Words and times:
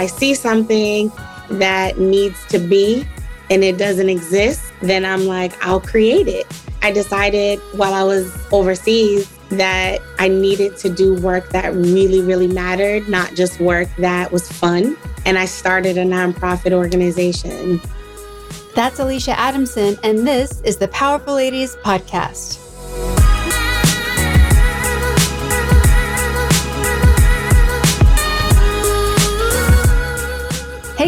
I 0.00 0.06
see 0.06 0.32
something 0.32 1.12
that 1.50 1.98
needs 1.98 2.46
to 2.46 2.58
be 2.58 3.06
and 3.50 3.62
it 3.62 3.76
doesn't 3.76 4.08
exist, 4.08 4.72
then 4.80 5.04
I'm 5.04 5.26
like, 5.26 5.62
I'll 5.62 5.78
create 5.78 6.26
it. 6.26 6.46
I 6.80 6.90
decided 6.90 7.58
while 7.74 7.92
I 7.92 8.02
was 8.02 8.34
overseas 8.50 9.30
that 9.50 10.00
I 10.18 10.28
needed 10.28 10.78
to 10.78 10.88
do 10.88 11.20
work 11.20 11.50
that 11.50 11.74
really, 11.74 12.22
really 12.22 12.46
mattered, 12.46 13.10
not 13.10 13.34
just 13.34 13.60
work 13.60 13.90
that 13.98 14.32
was 14.32 14.50
fun. 14.50 14.96
And 15.26 15.36
I 15.36 15.44
started 15.44 15.98
a 15.98 16.04
nonprofit 16.04 16.72
organization. 16.72 17.78
That's 18.74 19.00
Alicia 19.00 19.38
Adamson, 19.38 19.98
and 20.02 20.26
this 20.26 20.62
is 20.62 20.78
the 20.78 20.88
Powerful 20.88 21.34
Ladies 21.34 21.76
Podcast. 21.84 22.69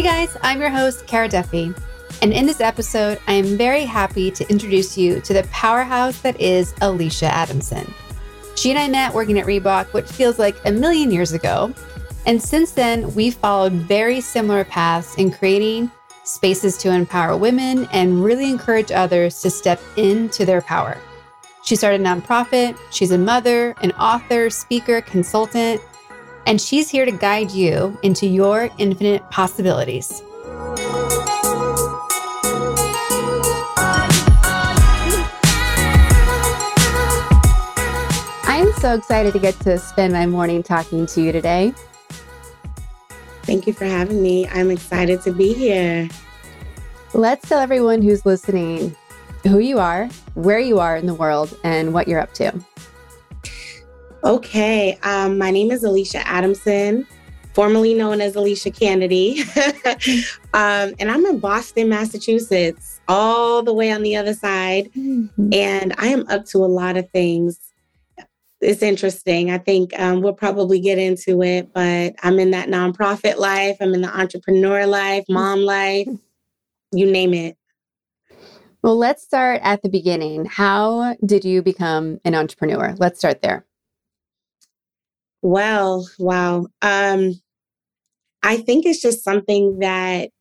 Guys, 0.03 0.35
I'm 0.41 0.59
your 0.59 0.69
host, 0.69 1.07
Kara 1.07 1.29
Duffy. 1.29 1.73
And 2.21 2.33
in 2.33 2.45
this 2.45 2.59
episode, 2.59 3.21
I 3.25 3.33
am 3.33 3.57
very 3.57 3.85
happy 3.85 4.31
to 4.31 4.49
introduce 4.49 4.97
you 4.97 5.21
to 5.21 5.33
the 5.33 5.43
powerhouse 5.43 6.19
that 6.23 6.37
is 6.41 6.75
Alicia 6.81 7.33
Adamson. 7.33 7.89
She 8.57 8.69
and 8.69 8.77
I 8.77 8.89
met 8.89 9.13
working 9.13 9.39
at 9.39 9.45
Reebok, 9.45 9.93
which 9.93 10.11
feels 10.11 10.37
like 10.37 10.57
a 10.65 10.73
million 10.73 11.09
years 11.09 11.31
ago. 11.31 11.73
And 12.25 12.43
since 12.43 12.71
then, 12.71 13.15
we've 13.15 13.35
followed 13.35 13.71
very 13.71 14.19
similar 14.19 14.65
paths 14.65 15.15
in 15.15 15.31
creating 15.31 15.89
spaces 16.25 16.77
to 16.79 16.91
empower 16.91 17.37
women 17.37 17.87
and 17.93 18.21
really 18.21 18.49
encourage 18.49 18.91
others 18.91 19.41
to 19.41 19.49
step 19.49 19.81
into 19.95 20.43
their 20.43 20.61
power. 20.61 20.97
She 21.63 21.77
started 21.77 22.01
a 22.01 22.03
nonprofit, 22.03 22.77
she's 22.91 23.11
a 23.11 23.17
mother, 23.17 23.73
an 23.81 23.93
author, 23.93 24.49
speaker, 24.49 24.99
consultant, 24.99 25.79
and 26.45 26.59
she's 26.59 26.89
here 26.89 27.05
to 27.05 27.11
guide 27.11 27.51
you 27.51 27.97
into 28.03 28.27
your 28.27 28.69
infinite 28.77 29.29
possibilities. 29.29 30.21
I'm 38.45 38.71
so 38.73 38.95
excited 38.95 39.33
to 39.33 39.39
get 39.39 39.59
to 39.61 39.77
spend 39.77 40.13
my 40.13 40.25
morning 40.25 40.63
talking 40.63 41.05
to 41.07 41.21
you 41.21 41.31
today. 41.31 41.73
Thank 43.43 43.67
you 43.67 43.73
for 43.73 43.85
having 43.85 44.21
me. 44.21 44.47
I'm 44.47 44.71
excited 44.71 45.21
to 45.23 45.31
be 45.31 45.53
here. 45.53 46.09
Let's 47.13 47.47
tell 47.47 47.59
everyone 47.59 48.01
who's 48.01 48.25
listening 48.25 48.95
who 49.43 49.59
you 49.59 49.79
are, 49.79 50.07
where 50.35 50.59
you 50.59 50.79
are 50.79 50.95
in 50.95 51.05
the 51.05 51.13
world, 51.13 51.57
and 51.63 51.93
what 51.93 52.07
you're 52.07 52.19
up 52.19 52.33
to. 52.35 52.53
Okay. 54.23 54.97
Um, 55.03 55.37
my 55.37 55.51
name 55.51 55.69
is 55.69 55.83
Alicia 55.83 56.25
Adamson, 56.25 57.05
formerly 57.53 57.93
known 57.93 58.21
as 58.21 58.35
Alicia 58.35 58.71
Kennedy. 58.71 59.41
um, 60.53 60.93
and 60.97 61.11
I'm 61.11 61.25
in 61.25 61.39
Boston, 61.39 61.89
Massachusetts, 61.89 63.01
all 63.09 63.63
the 63.63 63.73
way 63.73 63.91
on 63.91 64.01
the 64.01 64.15
other 64.15 64.33
side. 64.33 64.89
Mm-hmm. 64.95 65.49
And 65.53 65.93
I 65.97 66.07
am 66.07 66.25
up 66.29 66.45
to 66.47 66.59
a 66.59 66.67
lot 66.67 66.95
of 66.95 67.09
things. 67.11 67.59
It's 68.61 68.81
interesting. 68.81 69.51
I 69.51 69.57
think 69.57 69.97
um, 69.99 70.21
we'll 70.21 70.31
probably 70.31 70.79
get 70.79 70.97
into 70.97 71.43
it, 71.43 71.73
but 71.73 72.15
I'm 72.23 72.39
in 72.39 72.51
that 72.51 72.69
nonprofit 72.69 73.37
life, 73.37 73.75
I'm 73.81 73.93
in 73.93 74.01
the 74.01 74.17
entrepreneur 74.17 74.85
life, 74.85 75.25
mom 75.27 75.59
life, 75.59 76.07
you 76.93 77.11
name 77.11 77.33
it. 77.33 77.57
Well, 78.81 78.97
let's 78.97 79.21
start 79.21 79.59
at 79.63 79.81
the 79.81 79.89
beginning. 79.89 80.45
How 80.45 81.17
did 81.25 81.43
you 81.43 81.61
become 81.61 82.21
an 82.23 82.35
entrepreneur? 82.35 82.95
Let's 82.97 83.19
start 83.19 83.41
there. 83.41 83.65
Well, 85.43 86.09
wow. 86.19 86.67
Um, 86.81 87.33
I 88.41 88.57
think 88.57 88.85
it's 88.85 89.01
just 89.01 89.23
something 89.23 89.79
that 89.79 90.31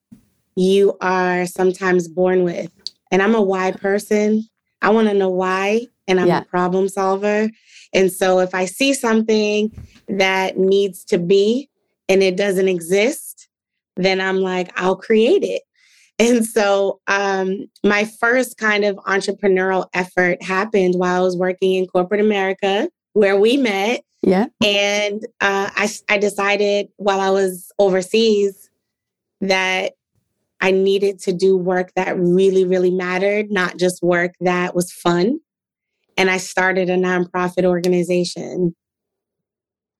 you 0.56 0.96
are 1.00 1.44
sometimes 1.46 2.06
born 2.08 2.44
with. 2.44 2.70
And 3.10 3.20
I'm 3.20 3.34
a 3.34 3.42
why 3.42 3.72
person. 3.72 4.44
I 4.80 4.90
want 4.90 5.08
to 5.08 5.14
know 5.14 5.28
why, 5.28 5.86
and 6.08 6.18
I'm 6.18 6.28
yeah. 6.28 6.40
a 6.40 6.44
problem 6.44 6.88
solver. 6.88 7.50
And 7.92 8.12
so 8.12 8.38
if 8.38 8.54
I 8.54 8.64
see 8.64 8.94
something 8.94 9.70
that 10.08 10.56
needs 10.56 11.04
to 11.06 11.18
be 11.18 11.68
and 12.08 12.22
it 12.22 12.36
doesn't 12.36 12.68
exist, 12.68 13.48
then 13.96 14.20
I'm 14.20 14.38
like, 14.38 14.72
I'll 14.80 14.96
create 14.96 15.42
it. 15.42 15.62
And 16.18 16.46
so 16.46 17.00
um, 17.08 17.66
my 17.84 18.04
first 18.04 18.56
kind 18.56 18.84
of 18.84 18.96
entrepreneurial 18.98 19.88
effort 19.94 20.42
happened 20.42 20.94
while 20.96 21.22
I 21.22 21.24
was 21.24 21.36
working 21.36 21.74
in 21.74 21.86
corporate 21.86 22.20
America, 22.20 22.88
where 23.14 23.38
we 23.38 23.56
met. 23.56 24.02
Yeah. 24.22 24.46
And 24.64 25.24
uh, 25.40 25.70
I, 25.74 25.90
I 26.08 26.18
decided 26.18 26.88
while 26.96 27.20
I 27.20 27.30
was 27.30 27.72
overseas 27.78 28.70
that 29.40 29.94
I 30.60 30.70
needed 30.70 31.18
to 31.20 31.32
do 31.32 31.56
work 31.56 31.90
that 31.96 32.16
really, 32.16 32.64
really 32.64 32.92
mattered, 32.92 33.50
not 33.50 33.78
just 33.78 34.02
work 34.02 34.34
that 34.40 34.76
was 34.76 34.92
fun. 34.92 35.40
And 36.16 36.30
I 36.30 36.36
started 36.36 36.88
a 36.88 36.96
nonprofit 36.96 37.64
organization. 37.64 38.76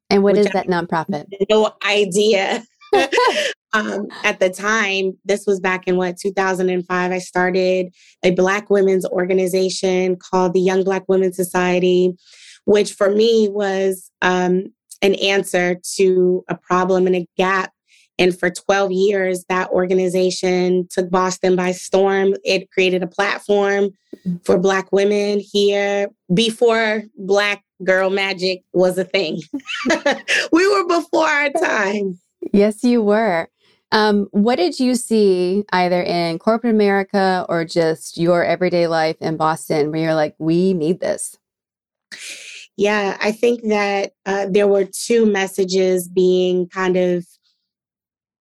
And 0.09 0.23
what 0.23 0.37
is 0.37 0.47
that 0.51 0.69
nonprofit? 0.69 1.27
No 1.51 1.73
idea. 1.85 2.63
um, 3.73 4.07
at 4.23 4.39
the 4.39 4.51
time, 4.51 5.17
this 5.25 5.47
was 5.47 5.61
back 5.61 5.89
in 5.89 5.97
what, 5.97 6.19
2005, 6.19 7.11
I 7.11 7.19
started 7.19 7.89
a 8.23 8.31
Black 8.33 8.71
women's 8.71 9.07
organization 9.07 10.17
called 10.17 10.53
the 10.53 10.61
Young 10.61 10.85
Black 10.85 11.05
Women's 11.09 11.37
Society 11.37 12.15
which 12.65 12.93
for 12.93 13.11
me 13.11 13.49
was 13.49 14.11
um, 14.23 14.67
an 15.03 15.15
answer 15.17 15.77
to 15.97 16.45
a 16.49 16.57
problem 16.57 17.07
and 17.07 17.17
a 17.17 17.27
gap. 17.37 17.73
And 18.19 18.39
for 18.39 18.51
12 18.51 18.93
years, 18.93 19.45
that 19.49 19.71
organization 19.71 20.87
took 20.91 21.11
Boston 21.11 21.57
by 21.57 21.73
storm. 21.73 22.35
It 22.45 22.71
created 22.71 23.03
a 23.03 23.07
platform 23.07 23.91
for 24.45 24.59
Black 24.59 24.93
women 24.93 25.41
here 25.41 26.09
before 26.33 27.05
Black 27.17 27.65
girl 27.83 28.11
magic 28.11 28.63
was 28.73 28.99
a 28.99 29.05
thing. 29.05 29.41
we 30.53 30.69
were 30.69 30.87
before 30.87 31.27
our 31.27 31.51
time. 31.51 32.19
Yes, 32.53 32.85
you 32.85 33.03
were. 33.03 33.49
Um, 33.93 34.29
what 34.31 34.57
did 34.57 34.81
you 34.81 34.95
see 34.95 35.65
either 35.71 36.03
in 36.03 36.39
corporate 36.39 36.75
America 36.75 37.45
or 37.49 37.65
just 37.65 38.17
your 38.17 38.43
everyday 38.43 38.87
life 38.87 39.17
in 39.21 39.37
Boston 39.37 39.91
where 39.91 40.01
you're 40.01 40.15
like, 40.15 40.35
we 40.39 40.73
need 40.73 41.01
this? 41.01 41.39
Yeah, 42.77 43.17
I 43.21 43.33
think 43.33 43.63
that 43.69 44.13
uh, 44.25 44.47
there 44.51 44.67
were 44.67 44.85
two 44.85 45.27
messages 45.27 46.09
being 46.09 46.69
kind 46.69 46.97
of 46.97 47.27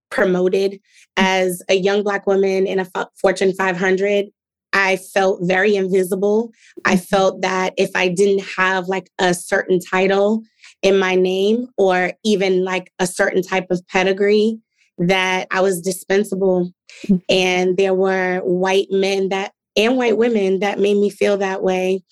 promoted 0.09 0.79
as 1.17 1.61
a 1.69 1.75
young 1.75 2.03
Black 2.03 2.27
woman 2.27 2.67
in 2.67 2.79
a 2.79 2.87
Fortune 3.19 3.53
500. 3.53 4.27
I 4.73 4.97
felt 4.97 5.39
very 5.43 5.75
invisible. 5.75 6.51
I 6.85 6.95
mm-hmm. 6.95 7.03
felt 7.03 7.41
that 7.41 7.73
if 7.77 7.91
I 7.95 8.07
didn't 8.07 8.45
have 8.57 8.87
like 8.87 9.09
a 9.19 9.33
certain 9.33 9.79
title 9.79 10.43
in 10.81 10.97
my 10.97 11.15
name 11.15 11.67
or 11.77 12.13
even 12.23 12.63
like 12.63 12.91
a 12.99 13.07
certain 13.07 13.41
type 13.41 13.67
of 13.69 13.85
pedigree, 13.87 14.59
that 14.97 15.47
I 15.51 15.61
was 15.61 15.81
dispensable. 15.81 16.71
Mm-hmm. 17.05 17.15
And 17.29 17.77
there 17.77 17.93
were 17.93 18.39
white 18.39 18.87
men 18.91 19.29
that 19.29 19.53
and 19.75 19.97
white 19.97 20.17
women 20.17 20.59
that 20.59 20.79
made 20.79 20.97
me 20.97 21.09
feel 21.09 21.37
that 21.37 21.63
way. 21.63 22.03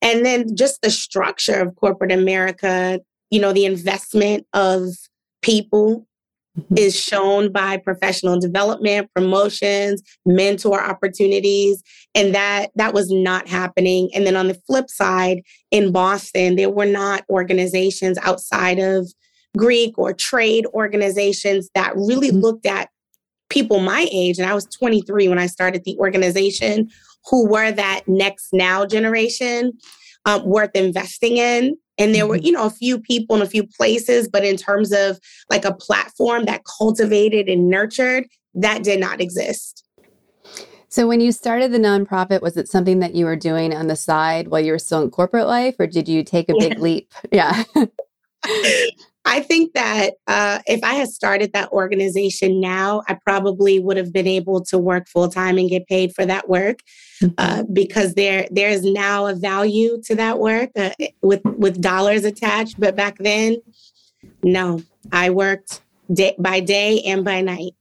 And 0.00 0.24
then 0.24 0.56
just 0.56 0.80
the 0.82 0.90
structure 0.90 1.60
of 1.60 1.76
corporate 1.76 2.12
America, 2.12 3.00
you 3.30 3.40
know, 3.40 3.52
the 3.52 3.64
investment 3.64 4.46
of 4.52 4.88
people 5.42 6.06
mm-hmm. 6.58 6.78
is 6.78 6.98
shown 6.98 7.52
by 7.52 7.76
professional 7.76 8.38
development, 8.38 9.10
promotions, 9.14 10.02
mentor 10.24 10.82
opportunities, 10.82 11.82
and 12.14 12.34
that 12.34 12.70
that 12.76 12.94
was 12.94 13.10
not 13.10 13.48
happening. 13.48 14.10
And 14.14 14.26
then 14.26 14.36
on 14.36 14.48
the 14.48 14.60
flip 14.66 14.88
side, 14.88 15.42
in 15.70 15.92
Boston, 15.92 16.56
there 16.56 16.70
were 16.70 16.86
not 16.86 17.24
organizations 17.28 18.18
outside 18.22 18.78
of 18.78 19.12
Greek 19.56 19.98
or 19.98 20.12
trade 20.12 20.66
organizations 20.72 21.68
that 21.74 21.94
really 21.94 22.30
mm-hmm. 22.30 22.40
looked 22.40 22.66
at 22.66 22.88
people 23.52 23.80
my 23.80 24.08
age, 24.10 24.38
and 24.38 24.48
I 24.48 24.54
was 24.54 24.64
23 24.64 25.28
when 25.28 25.38
I 25.38 25.46
started 25.46 25.82
the 25.84 25.96
organization, 25.98 26.88
who 27.30 27.48
were 27.48 27.70
that 27.72 28.02
next 28.06 28.48
now 28.52 28.84
generation 28.84 29.72
um, 30.24 30.44
worth 30.44 30.70
investing 30.74 31.36
in. 31.36 31.76
And 31.98 32.14
there 32.14 32.26
were, 32.26 32.36
mm-hmm. 32.36 32.46
you 32.46 32.52
know, 32.52 32.66
a 32.66 32.70
few 32.70 32.98
people 32.98 33.36
in 33.36 33.42
a 33.42 33.46
few 33.46 33.66
places, 33.66 34.28
but 34.28 34.44
in 34.44 34.56
terms 34.56 34.92
of 34.92 35.18
like 35.50 35.64
a 35.64 35.74
platform 35.74 36.46
that 36.46 36.62
cultivated 36.78 37.48
and 37.48 37.68
nurtured, 37.68 38.24
that 38.54 38.82
did 38.82 38.98
not 38.98 39.20
exist. 39.20 39.84
So, 40.88 41.06
when 41.06 41.20
you 41.20 41.32
started 41.32 41.72
the 41.72 41.78
nonprofit, 41.78 42.42
was 42.42 42.56
it 42.58 42.68
something 42.68 42.98
that 42.98 43.14
you 43.14 43.24
were 43.24 43.36
doing 43.36 43.74
on 43.74 43.86
the 43.86 43.96
side 43.96 44.48
while 44.48 44.60
you 44.60 44.72
were 44.72 44.78
still 44.78 45.00
in 45.00 45.10
corporate 45.10 45.46
life, 45.46 45.76
or 45.78 45.86
did 45.86 46.06
you 46.06 46.22
take 46.22 46.50
a 46.50 46.54
big 46.58 46.78
leap? 46.78 47.12
Yeah. 47.32 47.64
I 49.24 49.40
think 49.40 49.74
that 49.74 50.14
uh, 50.26 50.58
if 50.66 50.82
I 50.82 50.94
had 50.94 51.08
started 51.08 51.52
that 51.52 51.70
organization 51.70 52.60
now, 52.60 53.02
I 53.08 53.14
probably 53.14 53.78
would 53.78 53.96
have 53.96 54.12
been 54.12 54.26
able 54.26 54.64
to 54.64 54.78
work 54.78 55.08
full 55.08 55.28
time 55.28 55.58
and 55.58 55.70
get 55.70 55.86
paid 55.86 56.12
for 56.12 56.26
that 56.26 56.48
work 56.48 56.80
mm-hmm. 57.22 57.34
uh, 57.38 57.62
because 57.72 58.14
there 58.14 58.48
there 58.50 58.68
is 58.68 58.82
now 58.82 59.26
a 59.26 59.34
value 59.34 60.02
to 60.06 60.16
that 60.16 60.40
work 60.40 60.70
uh, 60.76 60.90
with 61.22 61.42
with 61.44 61.80
dollars 61.80 62.24
attached. 62.24 62.80
But 62.80 62.96
back 62.96 63.18
then, 63.18 63.58
no, 64.42 64.82
I 65.12 65.30
worked 65.30 65.82
day, 66.12 66.34
by 66.38 66.58
day 66.60 67.00
and 67.02 67.24
by 67.24 67.42
night. 67.42 67.74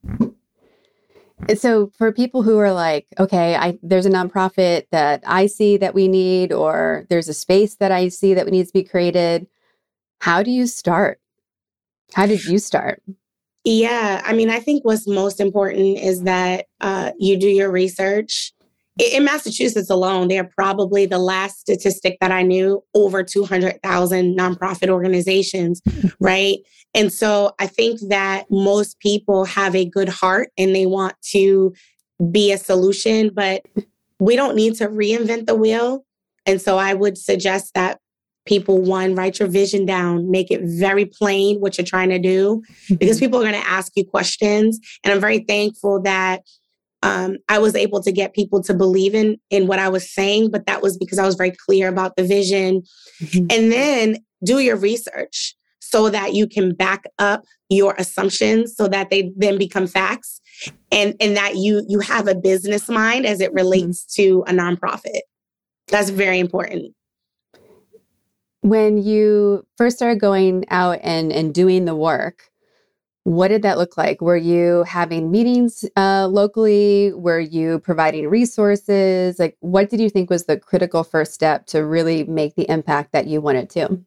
So 1.57 1.91
for 1.97 2.11
people 2.11 2.43
who 2.43 2.59
are 2.59 2.71
like, 2.71 3.07
okay, 3.19 3.55
I 3.55 3.79
there's 3.81 4.05
a 4.05 4.11
nonprofit 4.11 4.85
that 4.91 5.23
I 5.25 5.47
see 5.47 5.77
that 5.77 5.95
we 5.95 6.07
need, 6.07 6.53
or 6.53 7.07
there's 7.09 7.29
a 7.29 7.33
space 7.33 7.75
that 7.77 7.91
I 7.91 8.09
see 8.09 8.35
that 8.35 8.47
needs 8.47 8.69
to 8.69 8.73
be 8.73 8.83
created, 8.83 9.47
how 10.21 10.43
do 10.43 10.51
you 10.51 10.67
start? 10.67 11.19
How 12.13 12.27
did 12.27 12.45
you 12.45 12.59
start? 12.59 13.01
Yeah, 13.63 14.21
I 14.23 14.33
mean, 14.33 14.51
I 14.51 14.59
think 14.59 14.85
what's 14.85 15.07
most 15.07 15.39
important 15.39 15.97
is 15.97 16.23
that 16.23 16.67
uh, 16.79 17.11
you 17.19 17.37
do 17.37 17.47
your 17.47 17.71
research. 17.71 18.53
In 18.99 19.23
Massachusetts 19.23 19.89
alone, 19.89 20.27
they're 20.27 20.43
probably 20.43 21.07
the 21.07 21.17
last 21.17 21.59
statistic 21.59 22.17
that 22.21 22.31
I 22.31 22.43
knew 22.43 22.83
over 22.93 23.23
200,000 23.23 24.37
nonprofit 24.37 24.89
organizations, 24.89 25.81
right? 26.19 26.59
And 26.93 27.11
so 27.11 27.53
I 27.59 27.65
think 27.65 27.99
that 28.09 28.45
most 28.51 28.99
people 28.99 29.45
have 29.45 29.75
a 29.75 29.85
good 29.85 30.09
heart 30.09 30.49
and 30.55 30.75
they 30.75 30.85
want 30.85 31.15
to 31.31 31.73
be 32.29 32.51
a 32.51 32.59
solution, 32.59 33.31
but 33.33 33.63
we 34.19 34.35
don't 34.35 34.55
need 34.55 34.75
to 34.75 34.87
reinvent 34.87 35.47
the 35.47 35.55
wheel. 35.55 36.05
And 36.45 36.61
so 36.61 36.77
I 36.77 36.93
would 36.93 37.17
suggest 37.17 37.73
that 37.73 38.00
people 38.45 38.81
one 38.81 39.15
write 39.15 39.39
your 39.39 39.47
vision 39.47 39.85
down 39.85 40.29
make 40.29 40.51
it 40.51 40.61
very 40.63 41.05
plain 41.05 41.59
what 41.59 41.77
you're 41.77 41.85
trying 41.85 42.09
to 42.09 42.19
do 42.19 42.61
because 42.89 43.17
mm-hmm. 43.17 43.25
people 43.25 43.39
are 43.39 43.49
going 43.49 43.61
to 43.61 43.69
ask 43.69 43.91
you 43.95 44.05
questions 44.05 44.79
and 45.03 45.13
i'm 45.13 45.19
very 45.19 45.39
thankful 45.39 46.01
that 46.01 46.41
um, 47.03 47.37
i 47.49 47.59
was 47.59 47.75
able 47.75 48.01
to 48.01 48.11
get 48.11 48.33
people 48.33 48.61
to 48.61 48.73
believe 48.73 49.13
in 49.13 49.37
in 49.49 49.67
what 49.67 49.79
i 49.79 49.89
was 49.89 50.11
saying 50.11 50.49
but 50.49 50.65
that 50.65 50.81
was 50.81 50.97
because 50.97 51.19
i 51.19 51.25
was 51.25 51.35
very 51.35 51.51
clear 51.51 51.87
about 51.87 52.15
the 52.15 52.23
vision 52.23 52.81
mm-hmm. 53.21 53.45
and 53.49 53.71
then 53.71 54.17
do 54.43 54.59
your 54.59 54.75
research 54.75 55.55
so 55.79 56.09
that 56.09 56.33
you 56.33 56.47
can 56.47 56.73
back 56.73 57.03
up 57.19 57.43
your 57.69 57.93
assumptions 57.97 58.75
so 58.75 58.87
that 58.87 59.09
they 59.09 59.31
then 59.35 59.57
become 59.57 59.87
facts 59.87 60.41
and 60.91 61.15
and 61.19 61.35
that 61.37 61.57
you 61.57 61.85
you 61.87 61.99
have 61.99 62.27
a 62.27 62.35
business 62.35 62.89
mind 62.89 63.25
as 63.25 63.39
it 63.39 63.49
mm-hmm. 63.49 63.57
relates 63.57 64.05
mm-hmm. 64.05 64.23
to 64.23 64.43
a 64.47 64.51
nonprofit 64.51 65.21
that's 65.87 66.09
very 66.09 66.39
important 66.39 66.93
when 68.61 68.97
you 68.97 69.65
first 69.77 69.97
started 69.97 70.19
going 70.19 70.65
out 70.69 70.99
and, 71.01 71.31
and 71.31 71.53
doing 71.53 71.85
the 71.85 71.95
work, 71.95 72.51
what 73.23 73.49
did 73.49 73.61
that 73.61 73.77
look 73.77 73.97
like? 73.97 74.19
Were 74.21 74.37
you 74.37 74.83
having 74.83 75.29
meetings 75.29 75.85
uh, 75.95 76.27
locally? 76.27 77.13
Were 77.13 77.39
you 77.39 77.79
providing 77.79 78.27
resources? 78.27 79.37
Like, 79.37 79.57
what 79.59 79.89
did 79.89 79.99
you 79.99 80.09
think 80.09 80.29
was 80.29 80.45
the 80.45 80.57
critical 80.57 81.03
first 81.03 81.33
step 81.33 81.67
to 81.67 81.85
really 81.85 82.23
make 82.23 82.55
the 82.55 82.69
impact 82.71 83.11
that 83.11 83.27
you 83.27 83.39
wanted 83.39 83.69
to? 83.71 84.01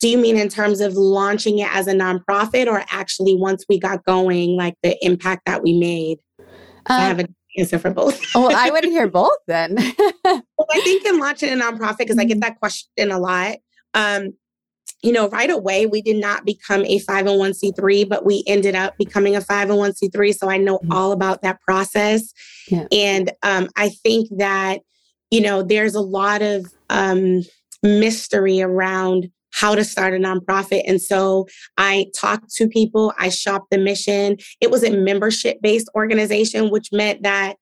Do 0.00 0.08
you 0.08 0.18
mean 0.18 0.36
in 0.36 0.48
terms 0.48 0.80
of 0.80 0.94
launching 0.94 1.58
it 1.58 1.68
as 1.74 1.86
a 1.86 1.94
nonprofit 1.94 2.66
or 2.66 2.84
actually 2.90 3.36
once 3.36 3.64
we 3.68 3.78
got 3.78 4.04
going, 4.04 4.56
like 4.56 4.74
the 4.82 4.96
impact 5.04 5.42
that 5.46 5.62
we 5.62 5.78
made? 5.78 6.18
Um, 6.86 7.34
answer 7.58 7.78
for 7.78 7.90
both. 7.90 8.22
well, 8.34 8.54
I 8.54 8.70
would 8.70 8.84
hear 8.84 9.08
both 9.10 9.36
then. 9.46 9.74
well, 10.24 10.42
I 10.70 10.80
think 10.80 11.04
in 11.04 11.18
launching 11.18 11.50
a 11.50 11.62
nonprofit, 11.62 11.98
because 11.98 12.18
I 12.18 12.24
get 12.24 12.34
mm-hmm. 12.34 12.40
that 12.40 12.58
question 12.58 13.10
a 13.10 13.18
lot. 13.18 13.56
Um, 13.94 14.34
you 15.02 15.12
know, 15.12 15.28
right 15.28 15.50
away, 15.50 15.86
we 15.86 16.02
did 16.02 16.16
not 16.16 16.44
become 16.44 16.84
a 16.84 17.00
501c3, 17.00 18.08
but 18.08 18.26
we 18.26 18.44
ended 18.46 18.74
up 18.74 18.96
becoming 18.98 19.34
a 19.34 19.40
501c3. 19.40 20.34
So 20.34 20.50
I 20.50 20.58
know 20.58 20.78
mm-hmm. 20.78 20.92
all 20.92 21.12
about 21.12 21.42
that 21.42 21.60
process. 21.62 22.32
Yeah. 22.68 22.86
And 22.92 23.32
um, 23.42 23.68
I 23.76 23.88
think 23.88 24.28
that, 24.36 24.80
you 25.30 25.40
know, 25.40 25.62
there's 25.62 25.94
a 25.94 26.00
lot 26.00 26.42
of 26.42 26.66
um, 26.90 27.42
mystery 27.82 28.60
around 28.60 29.30
how 29.52 29.74
to 29.74 29.84
start 29.84 30.14
a 30.14 30.16
nonprofit. 30.16 30.82
And 30.86 31.00
so 31.00 31.46
I 31.76 32.06
talked 32.14 32.54
to 32.56 32.68
people, 32.68 33.12
I 33.18 33.28
shopped 33.28 33.70
the 33.70 33.78
mission. 33.78 34.36
It 34.60 34.70
was 34.70 34.84
a 34.84 34.96
membership 34.96 35.60
based 35.62 35.88
organization, 35.94 36.70
which 36.70 36.88
meant 36.92 37.22
that 37.22 37.56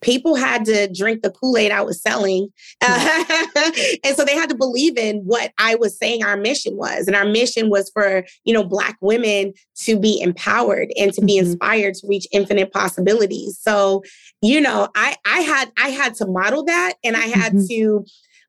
people 0.00 0.34
had 0.34 0.64
to 0.64 0.88
drink 0.92 1.22
the 1.22 1.30
Kool 1.30 1.56
Aid 1.56 1.72
I 1.72 1.82
was 1.82 2.02
selling. 2.02 2.48
and 2.80 4.16
so 4.16 4.24
they 4.24 4.34
had 4.34 4.48
to 4.48 4.54
believe 4.54 4.96
in 4.96 5.18
what 5.18 5.52
I 5.58 5.74
was 5.74 5.98
saying 5.98 6.24
our 6.24 6.36
mission 6.36 6.76
was. 6.76 7.06
And 7.06 7.16
our 7.16 7.24
mission 7.24 7.70
was 7.70 7.90
for, 7.90 8.24
you 8.44 8.54
know, 8.54 8.64
Black 8.64 8.96
women 9.00 9.52
to 9.82 9.98
be 9.98 10.20
empowered 10.20 10.92
and 10.98 11.12
to 11.12 11.20
be 11.20 11.38
mm-hmm. 11.38 11.50
inspired 11.50 11.94
to 11.94 12.06
reach 12.08 12.26
infinite 12.32 12.72
possibilities. 12.72 13.58
So, 13.60 14.02
you 14.42 14.60
know, 14.60 14.88
I, 14.94 15.16
I 15.26 15.40
had, 15.40 15.70
I 15.78 15.88
had 15.88 16.14
to 16.16 16.26
model 16.26 16.64
that 16.64 16.94
and 17.04 17.16
I 17.16 17.26
had 17.26 17.52
mm-hmm. 17.52 17.66
to, 17.68 18.04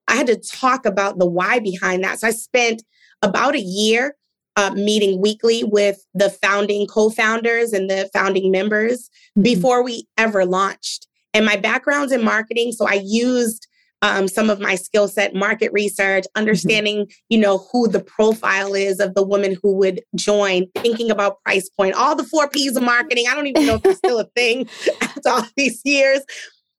I 0.07 0.15
had 0.15 0.27
to 0.27 0.36
talk 0.36 0.86
about 0.86 1.19
the 1.19 1.25
why 1.25 1.59
behind 1.59 2.03
that. 2.03 2.19
So 2.19 2.27
I 2.27 2.31
spent 2.31 2.83
about 3.21 3.56
a 3.56 3.62
year 3.62 4.15
uh, 4.57 4.71
meeting 4.71 5.21
weekly 5.21 5.63
with 5.63 6.06
the 6.13 6.30
founding 6.30 6.88
co-founders 6.88 7.74
and 7.74 7.89
the 7.89 8.09
founding 8.13 8.51
members 8.51 9.09
mm-hmm. 9.09 9.44
before 9.44 9.83
we 9.83 10.07
ever 10.18 10.45
launched. 10.45 11.07
And 11.33 11.45
my 11.45 11.56
background's 11.56 12.12
in 12.12 12.24
marketing, 12.24 12.74
so 12.74 12.86
I 12.88 13.01
used 13.03 13.68
um, 14.01 14.27
some 14.27 14.50
of 14.50 14.59
my 14.59 14.75
skill 14.75 15.07
set, 15.07 15.36
market 15.36 15.71
research, 15.71 16.24
mm-hmm. 16.24 16.39
understanding, 16.39 16.98
mm-hmm. 17.01 17.12
you 17.30 17.38
know, 17.38 17.68
who 17.71 17.88
the 17.88 18.03
profile 18.03 18.74
is 18.74 19.00
of 19.00 19.13
the 19.13 19.24
woman 19.24 19.56
who 19.62 19.74
would 19.75 20.01
join, 20.15 20.68
thinking 20.75 21.12
about 21.12 21.42
price 21.44 21.69
point, 21.69 21.95
all 21.95 22.15
the 22.15 22.24
four 22.24 22.50
P's 22.50 22.75
of 22.75 22.83
marketing. 22.83 23.25
I 23.30 23.36
don't 23.36 23.48
even 23.48 23.65
know 23.65 23.75
if 23.75 23.86
it's 23.86 24.00
still 24.00 24.19
a 24.19 24.25
thing 24.36 24.68
after 25.01 25.30
all 25.30 25.44
these 25.56 25.81
years, 25.86 26.21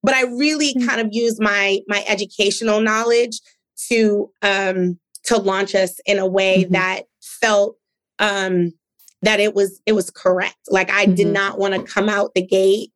but 0.03 0.15
I 0.15 0.23
really 0.23 0.75
mm. 0.75 0.87
kind 0.87 1.01
of 1.01 1.09
used 1.11 1.41
my 1.41 1.81
my 1.89 2.05
educational 2.09 2.81
knowledge 2.81 3.41
to 3.89 4.31
um, 4.43 4.99
to 5.25 5.37
launch 5.37 5.75
us 5.75 6.01
in 6.07 6.19
a 6.19 6.27
way 6.27 6.65
mm-hmm. 6.65 6.73
that 6.73 7.03
felt 7.21 7.77
um, 8.19 8.73
that 9.23 9.41
it 9.41 9.55
was 9.55 9.81
it 9.87 9.93
was 9.93 10.11
correct. 10.11 10.57
Like 10.69 10.91
I 10.91 11.07
mm-hmm. 11.07 11.15
did 11.15 11.29
not 11.29 11.59
want 11.59 11.75
to 11.75 11.83
come 11.83 12.09
out 12.09 12.35
the 12.35 12.47
gate 12.47 12.91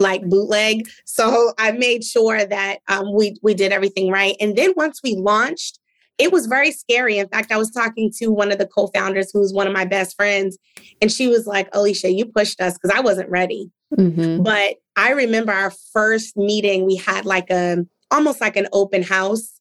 like 0.00 0.22
bootleg, 0.28 0.88
so 1.04 1.52
I 1.58 1.72
made 1.72 2.04
sure 2.04 2.44
that 2.44 2.78
um, 2.88 3.12
we 3.14 3.36
we 3.42 3.54
did 3.54 3.72
everything 3.72 4.10
right. 4.10 4.36
And 4.40 4.56
then 4.56 4.72
once 4.76 5.00
we 5.02 5.16
launched, 5.16 5.80
it 6.18 6.32
was 6.32 6.46
very 6.46 6.70
scary. 6.70 7.18
In 7.18 7.28
fact, 7.28 7.50
I 7.50 7.56
was 7.56 7.72
talking 7.72 8.12
to 8.18 8.28
one 8.28 8.52
of 8.52 8.58
the 8.58 8.66
co-founders, 8.66 9.30
who's 9.32 9.52
one 9.52 9.66
of 9.66 9.72
my 9.72 9.84
best 9.84 10.14
friends, 10.14 10.56
and 11.00 11.10
she 11.10 11.26
was 11.26 11.46
like, 11.46 11.68
"Alicia, 11.72 12.12
you 12.12 12.26
pushed 12.26 12.60
us 12.60 12.74
because 12.74 12.96
I 12.96 13.00
wasn't 13.00 13.30
ready." 13.30 13.72
Mm-hmm. 13.96 14.42
But 14.42 14.76
I 14.98 15.10
remember 15.10 15.52
our 15.52 15.70
first 15.92 16.36
meeting, 16.36 16.84
we 16.84 16.96
had 16.96 17.24
like 17.24 17.50
a 17.50 17.86
almost 18.10 18.40
like 18.40 18.56
an 18.56 18.66
open 18.72 19.04
house, 19.04 19.60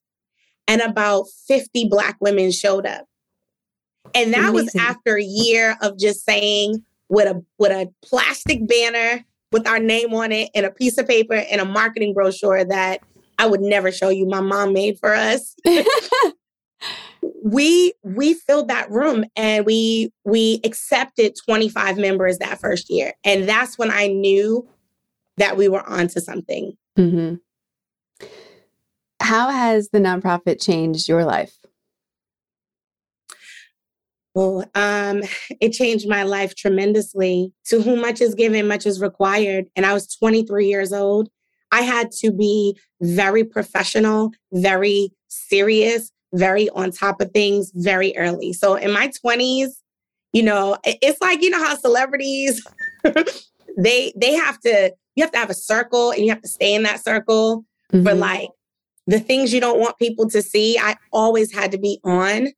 and 0.68 0.81
about 0.81 1.25
50 1.48 1.88
Black 1.89 2.18
women 2.19 2.51
showed 2.51 2.88
up. 2.88 3.06
And 4.16 4.34
that 4.34 4.50
Amazing. 4.50 4.54
was 4.56 4.75
after 4.75 5.16
a 5.16 5.24
year 5.24 5.78
of 5.84 6.00
just 6.00 6.25
saying 6.25 6.84
with 7.08 7.27
a 7.27 7.46
with 7.60 7.72
a 7.72 7.88
plastic 8.03 8.67
banner 8.67 9.24
with 9.51 9.67
our 9.67 9.77
name 9.77 10.12
on 10.12 10.32
it 10.32 10.50
and 10.56 10.65
a 10.65 10.72
piece 10.72 10.98
of 10.98 11.08
paper 11.08 11.36
and 11.36 11.62
a 11.62 11.65
marketing 11.65 12.15
brochure 12.15 12.65
that 12.65 13.01
I 13.38 13.46
would 13.46 13.62
never 13.62 13.91
show 13.91 14.10
you 14.10 14.25
my 14.25 14.41
mom 14.41 14.74
made 14.74 14.98
for 14.98 15.13
us. 15.13 15.56
we 17.44 17.94
we 18.03 18.34
filled 18.34 18.70
that 18.70 18.89
room 18.89 19.24
and 19.36 19.67
we 19.67 20.12
we 20.25 20.62
accepted 20.63 21.36
25 21.46 21.98
members 21.98 22.39
that 22.39 22.60
first 22.60 22.89
year 22.89 23.13
and 23.24 23.48
that's 23.50 23.77
when 23.77 23.89
i 23.89 24.08
knew 24.08 24.67
that 25.38 25.58
we 25.58 25.67
were 25.67 25.88
onto 25.88 26.20
something. 26.20 26.74
Mm-hmm. 26.98 27.36
how 29.22 29.50
has 29.51 29.89
the 29.89 30.00
nonprofit 30.00 30.60
changed 30.60 31.08
your 31.08 31.24
life? 31.25 31.56
Well 34.34 34.65
um, 34.75 35.22
it 35.62 35.74
changed 35.74 36.08
my 36.08 36.24
life 36.24 36.56
tremendously. 36.56 37.53
To 37.67 37.82
whom 37.82 38.01
much 38.01 38.22
is 38.22 38.36
given 38.36 38.67
much 38.67 38.86
is 38.86 39.00
required. 39.00 39.65
And 39.75 39.86
i 39.86 39.94
was 39.94 40.08
23 40.15 40.67
years 40.67 40.91
old. 40.91 41.29
I 41.72 41.82
had 41.82 42.12
to 42.24 42.32
be 42.32 42.77
very 43.01 43.44
professional 43.44 44.32
very 44.51 45.12
serious 45.27 46.12
very 46.34 46.70
on 46.70 46.91
top 46.91 47.22
of 47.22 47.32
things 47.32 47.72
very 47.74 48.15
early. 48.17 48.53
So 48.53 48.75
in 48.75 48.91
my 48.91 49.12
20s, 49.25 49.70
you 50.34 50.44
know, 50.44 50.77
it's 50.84 51.22
like 51.22 51.41
you 51.41 51.50
know 51.50 51.63
how 51.63 51.75
celebrities 51.75 52.65
they 53.77 54.13
they 54.15 54.34
have 54.34 54.60
to 54.62 54.94
you 55.17 55.24
have 55.24 55.31
to 55.31 55.39
have 55.39 55.50
a 55.50 55.55
circle 55.55 56.12
and 56.12 56.21
you 56.21 56.29
have 56.29 56.43
to 56.43 56.47
stay 56.47 56.75
in 56.75 56.83
that 56.83 57.03
circle 57.03 57.65
mm-hmm. 57.91 58.05
for 58.05 58.13
like 58.13 58.50
the 59.07 59.19
things 59.19 59.51
you 59.51 59.59
don't 59.59 59.79
want 59.79 59.97
people 59.97 60.29
to 60.29 60.43
see. 60.43 60.77
I 60.77 60.95
always 61.12 61.51
had 61.51 61.71
to 61.71 61.79
be 61.79 62.00
on. 62.03 62.50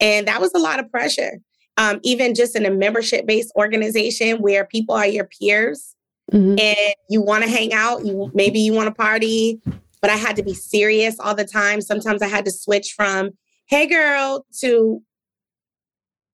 And 0.00 0.28
that 0.28 0.40
was 0.40 0.54
a 0.54 0.58
lot 0.58 0.78
of 0.78 0.88
pressure. 0.92 1.40
Um, 1.76 1.98
even 2.04 2.36
just 2.36 2.54
in 2.54 2.64
a 2.64 2.70
membership 2.70 3.26
based 3.26 3.52
organization 3.56 4.38
where 4.38 4.64
people 4.64 4.94
are 4.94 5.06
your 5.06 5.24
peers 5.24 5.96
mm-hmm. 6.32 6.56
and 6.58 6.94
you 7.10 7.20
want 7.20 7.42
to 7.42 7.50
hang 7.50 7.72
out, 7.72 8.06
you 8.06 8.30
maybe 8.32 8.60
you 8.60 8.72
want 8.72 8.86
to 8.86 8.94
party, 8.94 9.60
but 10.00 10.10
I 10.10 10.16
had 10.16 10.36
to 10.36 10.44
be 10.44 10.54
serious 10.54 11.18
all 11.18 11.34
the 11.34 11.44
time. 11.44 11.80
Sometimes 11.80 12.22
I 12.22 12.28
had 12.28 12.44
to 12.44 12.52
switch 12.52 12.94
from, 12.96 13.30
hey 13.66 13.86
girl, 13.86 14.46
to 14.60 15.02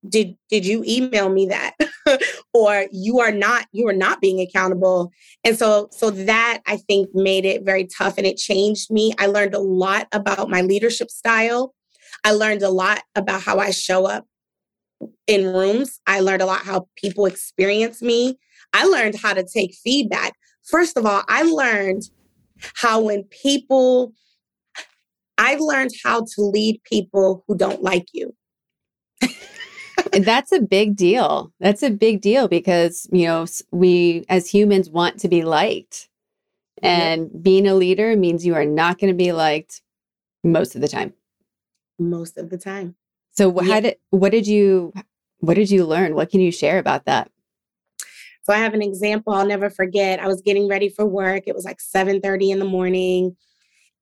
did 0.08 0.36
did 0.50 0.66
you 0.66 0.84
email 0.86 1.30
me 1.30 1.46
that 1.46 1.74
or 2.54 2.86
you 2.92 3.20
are 3.20 3.32
not 3.32 3.66
you 3.72 3.88
are 3.88 3.94
not 3.94 4.20
being 4.20 4.40
accountable 4.40 5.10
and 5.44 5.56
so 5.58 5.88
so 5.90 6.10
that 6.10 6.60
i 6.66 6.76
think 6.76 7.08
made 7.14 7.44
it 7.44 7.64
very 7.64 7.86
tough 7.86 8.18
and 8.18 8.26
it 8.26 8.36
changed 8.36 8.90
me 8.90 9.14
i 9.18 9.26
learned 9.26 9.54
a 9.54 9.58
lot 9.58 10.06
about 10.12 10.50
my 10.50 10.60
leadership 10.60 11.10
style 11.10 11.74
i 12.24 12.32
learned 12.32 12.62
a 12.62 12.68
lot 12.68 13.02
about 13.14 13.40
how 13.40 13.58
i 13.58 13.70
show 13.70 14.06
up 14.06 14.26
in 15.26 15.52
rooms. 15.52 16.00
I 16.06 16.20
learned 16.20 16.42
a 16.42 16.46
lot 16.46 16.62
how 16.62 16.88
people 16.96 17.26
experience 17.26 18.02
me. 18.02 18.38
I 18.72 18.84
learned 18.84 19.16
how 19.16 19.34
to 19.34 19.44
take 19.44 19.74
feedback. 19.74 20.34
First 20.64 20.96
of 20.96 21.06
all, 21.06 21.22
I 21.28 21.42
learned 21.42 22.02
how 22.74 23.02
when 23.02 23.24
people, 23.24 24.12
I've 25.38 25.60
learned 25.60 25.92
how 26.02 26.20
to 26.20 26.42
lead 26.42 26.80
people 26.84 27.44
who 27.46 27.56
don't 27.56 27.82
like 27.82 28.06
you. 28.12 28.34
That's 30.12 30.52
a 30.52 30.60
big 30.60 30.96
deal. 30.96 31.52
That's 31.60 31.82
a 31.82 31.90
big 31.90 32.20
deal 32.20 32.48
because, 32.48 33.08
you 33.12 33.26
know, 33.26 33.46
we 33.70 34.24
as 34.28 34.48
humans 34.48 34.90
want 34.90 35.20
to 35.20 35.28
be 35.28 35.42
liked. 35.42 36.08
And 36.82 37.30
yep. 37.32 37.42
being 37.42 37.66
a 37.66 37.74
leader 37.74 38.16
means 38.16 38.44
you 38.44 38.54
are 38.54 38.64
not 38.64 38.98
going 38.98 39.12
to 39.12 39.16
be 39.16 39.32
liked 39.32 39.82
most 40.42 40.74
of 40.74 40.80
the 40.80 40.88
time. 40.88 41.14
Most 41.98 42.36
of 42.36 42.50
the 42.50 42.58
time. 42.58 42.96
So 43.32 43.58
how 43.60 43.80
did 43.80 43.96
what 44.10 44.30
did 44.30 44.46
you 44.46 44.92
what 45.38 45.54
did 45.54 45.70
you 45.70 45.84
learn? 45.84 46.14
What 46.14 46.30
can 46.30 46.40
you 46.40 46.52
share 46.52 46.78
about 46.78 47.04
that? 47.06 47.30
So 48.42 48.52
I 48.52 48.58
have 48.58 48.74
an 48.74 48.82
example 48.82 49.32
I'll 49.32 49.46
never 49.46 49.70
forget. 49.70 50.20
I 50.20 50.26
was 50.26 50.42
getting 50.42 50.68
ready 50.68 50.88
for 50.88 51.06
work. 51.06 51.44
It 51.46 51.54
was 51.54 51.64
like 51.64 51.78
7:30 51.80 52.50
in 52.50 52.58
the 52.58 52.64
morning 52.64 53.36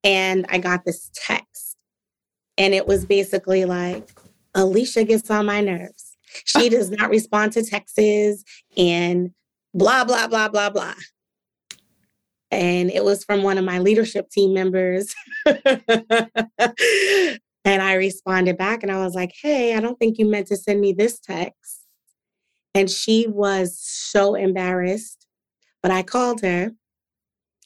and 0.05 0.47
I 0.49 0.59
got 0.59 0.85
this 0.85 1.11
text. 1.15 1.77
And 2.59 2.75
it 2.75 2.87
was 2.87 3.07
basically 3.07 3.65
like 3.65 4.11
Alicia 4.55 5.05
gets 5.05 5.31
on 5.31 5.47
my 5.47 5.61
nerves. 5.61 6.17
She 6.45 6.69
does 6.71 6.91
not 6.91 7.11
respond 7.11 7.53
to 7.53 7.63
texts 7.63 8.45
and 8.77 9.31
blah 9.75 10.05
blah 10.05 10.29
blah 10.29 10.49
blah 10.49 10.71
blah. 10.71 10.95
And 12.51 12.91
it 12.91 13.03
was 13.03 13.25
from 13.25 13.43
one 13.43 13.57
of 13.57 13.65
my 13.65 13.79
leadership 13.79 14.29
team 14.31 14.53
members. 14.53 15.15
And 17.65 17.81
I 17.81 17.95
responded 17.95 18.59
back 18.59 18.83
and 18.83 18.91
I 18.91 19.05
was 19.05 19.15
like, 19.15 19.33
hey, 19.41 19.77
I 19.77 19.81
don't 19.81 19.99
think 19.99 20.19
you 20.19 20.27
meant 20.27 20.49
to 20.49 20.57
send 20.57 20.81
me 20.81 20.93
this 20.93 21.21
text. 21.21 21.87
And 22.75 22.91
she 22.91 23.27
was 23.29 23.79
so 23.79 24.35
embarrassed. 24.35 25.27
But 25.83 25.93
I 25.93 26.03
called 26.03 26.41
her 26.43 26.71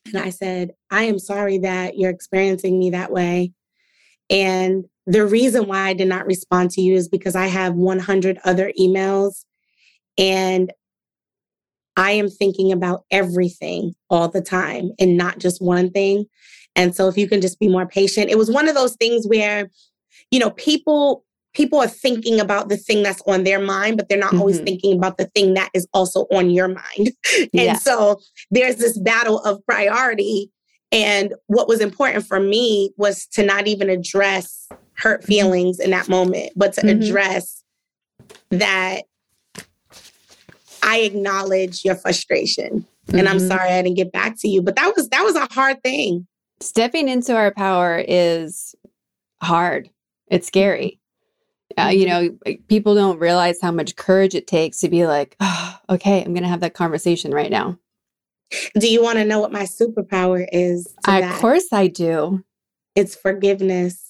and 0.07 0.17
I 0.17 0.31
said, 0.31 0.73
I 0.91 1.05
am 1.05 1.19
sorry 1.19 1.59
that 1.59 1.97
you're 1.97 2.11
experiencing 2.11 2.79
me 2.79 2.91
that 2.91 3.11
way. 3.11 3.53
And 4.29 4.87
the 5.07 5.25
reason 5.25 5.67
why 5.67 5.89
I 5.89 5.95
did 5.95 6.09
not 6.09 6.27
respond 6.27 6.71
to 6.73 6.81
you 6.81 6.95
is 6.95 7.09
because 7.09 7.37
I 7.37 7.47
have 7.47 7.75
100 7.75 8.39
other 8.45 8.73
emails 8.79 9.45
and 10.19 10.73
I 11.97 12.13
am 12.13 12.29
thinking 12.29 12.73
about 12.73 13.05
everything 13.11 13.95
all 14.11 14.29
the 14.29 14.43
time 14.43 14.91
and 14.99 15.17
not 15.17 15.39
just 15.39 15.63
one 15.63 15.91
thing. 15.91 16.27
And 16.75 16.95
so 16.95 17.09
if 17.09 17.17
you 17.17 17.29
can 17.29 17.41
just 17.41 17.59
be 17.59 17.69
more 17.69 17.87
patient, 17.87 18.31
it 18.31 18.37
was 18.37 18.51
one 18.51 18.69
of 18.69 18.75
those 18.75 18.97
things 18.97 19.27
where, 19.27 19.71
you 20.31 20.39
know, 20.39 20.51
people 20.51 21.25
people 21.55 21.81
are 21.81 21.89
thinking 21.89 22.39
about 22.39 22.69
the 22.69 22.77
thing 22.77 23.03
that's 23.03 23.23
on 23.27 23.45
their 23.45 23.59
mind, 23.59 23.97
but 23.97 24.11
they're 24.11 24.19
not 24.19 24.29
mm-hmm. 24.29 24.41
always 24.41 24.61
thinking 24.61 24.95
about 24.95 25.17
the 25.17 25.25
thing 25.35 25.55
that 25.55 25.71
is 25.73 25.89
also 25.95 26.27
on 26.31 26.51
your 26.51 26.69
mind. 26.69 27.13
and 27.39 27.49
yeah. 27.53 27.77
so 27.77 28.21
there's 28.51 28.77
this 28.77 28.99
battle 28.99 29.39
of 29.39 29.65
priority. 29.65 30.51
And 30.93 31.35
what 31.47 31.67
was 31.67 31.81
important 31.81 32.27
for 32.27 32.39
me 32.39 32.93
was 32.99 33.27
to 33.29 33.43
not 33.43 33.67
even 33.67 33.89
address 33.89 34.69
hurt 34.99 35.25
feelings 35.25 35.79
in 35.79 35.91
that 35.91 36.09
moment, 36.09 36.53
but 36.57 36.73
to 36.75 36.83
mm-hmm. 36.83 37.03
address 37.03 37.63
that 38.51 39.03
I 40.83 40.99
acknowledge 40.99 41.85
your 41.85 41.97
frustration. 41.97 42.87
Mm-hmm. 43.09 43.19
And 43.19 43.29
I'm 43.29 43.39
mm-hmm. 43.39 43.49
sorry 43.49 43.71
I 43.71 43.83
didn't 43.83 43.97
get 43.97 44.13
back 44.13 44.37
to 44.41 44.49
you. 44.49 44.63
But 44.63 44.77
that 44.77 44.93
was 44.97 45.09
that 45.11 45.23
was 45.23 45.37
a 45.37 45.53
hard 45.53 45.83
thing 45.83 46.27
stepping 46.61 47.09
into 47.09 47.35
our 47.35 47.53
power 47.53 48.03
is 48.07 48.75
hard. 49.43 49.91
It's 50.29 50.47
scary. 50.47 51.01
Uh, 51.79 51.89
you 51.89 52.07
mm-hmm. 52.07 52.27
know, 52.47 52.57
people 52.69 52.95
don't 52.95 53.19
realize 53.19 53.61
how 53.61 53.73
much 53.73 53.97
courage 53.97 54.35
it 54.35 54.47
takes 54.47 54.81
to 54.81 54.89
be 54.89 55.07
like, 55.07 55.37
oh, 55.41 55.79
okay, 55.91 56.25
I'm 56.25 56.33
going 56.33 56.43
to 56.43 56.49
have 56.49 56.61
that 56.61 56.75
conversation 56.75 57.33
right 57.33 57.51
now. 57.51 57.79
Do 58.79 58.89
you 58.89 59.03
want 59.03 59.19
to 59.19 59.25
know 59.25 59.41
what 59.41 59.53
my 59.53 59.65
superpower 59.65 60.47
is? 60.53 60.95
of 61.07 61.41
course, 61.41 61.73
I 61.73 61.89
do. 61.89 62.45
It's 62.95 63.15
forgiveness. 63.15 64.03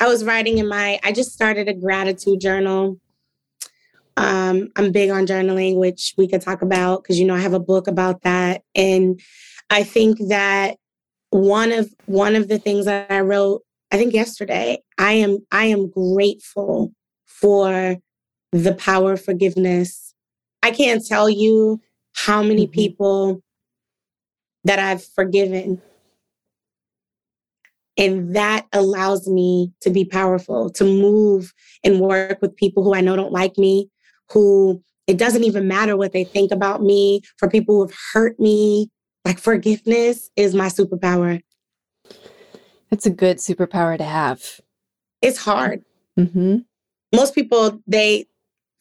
I 0.00 0.08
was 0.08 0.24
writing 0.24 0.58
in 0.58 0.66
my, 0.66 0.98
I 1.04 1.12
just 1.12 1.32
started 1.32 1.68
a 1.68 1.74
gratitude 1.74 2.40
journal. 2.40 2.98
Um, 4.16 4.70
I'm 4.76 4.92
big 4.92 5.10
on 5.10 5.26
journaling, 5.26 5.76
which 5.76 6.14
we 6.16 6.26
could 6.26 6.40
talk 6.40 6.62
about 6.62 7.02
because, 7.02 7.18
you 7.18 7.26
know, 7.26 7.34
I 7.34 7.40
have 7.40 7.52
a 7.52 7.60
book 7.60 7.86
about 7.86 8.22
that. 8.22 8.62
And 8.74 9.20
I 9.68 9.84
think 9.84 10.18
that 10.28 10.78
one 11.30 11.70
of 11.70 11.94
one 12.06 12.34
of 12.34 12.48
the 12.48 12.58
things 12.58 12.86
that 12.86 13.10
I 13.10 13.20
wrote, 13.20 13.62
I 13.92 13.96
think 13.96 14.12
yesterday, 14.12 14.78
I 14.98 15.12
am 15.12 15.38
I 15.52 15.66
am 15.66 15.88
grateful 15.88 16.92
for 17.24 17.96
the 18.52 18.74
power 18.74 19.12
of 19.12 19.24
forgiveness. 19.24 20.12
I 20.62 20.72
can't 20.72 21.06
tell 21.06 21.30
you 21.30 21.80
how 22.14 22.42
many 22.42 22.66
mm-hmm. 22.66 22.72
people 22.72 23.42
that 24.64 24.78
I've 24.78 25.04
forgiven. 25.04 25.80
And 28.00 28.34
that 28.34 28.66
allows 28.72 29.28
me 29.28 29.72
to 29.82 29.90
be 29.90 30.04
powerful, 30.04 30.70
to 30.70 30.84
move 30.84 31.52
and 31.84 32.00
work 32.00 32.38
with 32.40 32.56
people 32.56 32.82
who 32.82 32.94
I 32.94 33.02
know 33.02 33.14
don't 33.14 33.30
like 33.30 33.58
me, 33.58 33.90
who 34.32 34.82
it 35.06 35.18
doesn't 35.18 35.44
even 35.44 35.68
matter 35.68 35.96
what 35.96 36.12
they 36.12 36.24
think 36.24 36.50
about 36.50 36.82
me, 36.82 37.20
for 37.36 37.48
people 37.48 37.74
who 37.74 37.82
have 37.82 37.96
hurt 38.12 38.40
me, 38.40 38.90
like 39.24 39.38
forgiveness 39.38 40.30
is 40.34 40.54
my 40.54 40.66
superpower. 40.66 41.42
That's 42.90 43.06
a 43.06 43.10
good 43.10 43.36
superpower 43.36 43.98
to 43.98 44.04
have. 44.04 44.42
It's 45.20 45.38
hard. 45.38 45.84
Mm-hmm. 46.18 46.58
Most 47.14 47.34
people, 47.34 47.82
they 47.86 48.26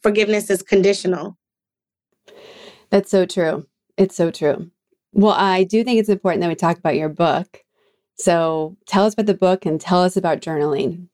forgiveness 0.02 0.50
is 0.50 0.62
conditional. 0.62 1.38
That's 2.90 3.12
so 3.12 3.26
true. 3.26 3.68
It's 3.98 4.16
so 4.16 4.32
true. 4.32 4.72
Well, 5.12 5.34
I 5.34 5.64
do 5.64 5.84
think 5.84 6.00
it's 6.00 6.10
important 6.10 6.42
that 6.42 6.48
we 6.48 6.56
talk 6.56 6.78
about 6.78 6.96
your 6.96 7.10
book. 7.10 7.64
So 8.20 8.78
tell 8.86 9.06
us 9.06 9.14
about 9.14 9.26
the 9.26 9.34
book 9.34 9.66
and 9.66 9.80
tell 9.80 10.04
us 10.04 10.18
about 10.18 10.42
journaling. 10.42 11.08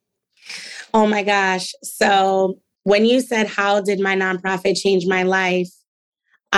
Oh 0.93 1.07
my 1.07 1.24
gosh. 1.24 1.67
So 1.83 2.59
when 2.83 3.05
you 3.05 3.21
said, 3.21 3.47
How 3.47 3.81
did 3.81 4.00
my 4.00 4.15
nonprofit 4.15 4.75
change 4.75 5.05
my 5.05 5.24
life? 5.24 5.69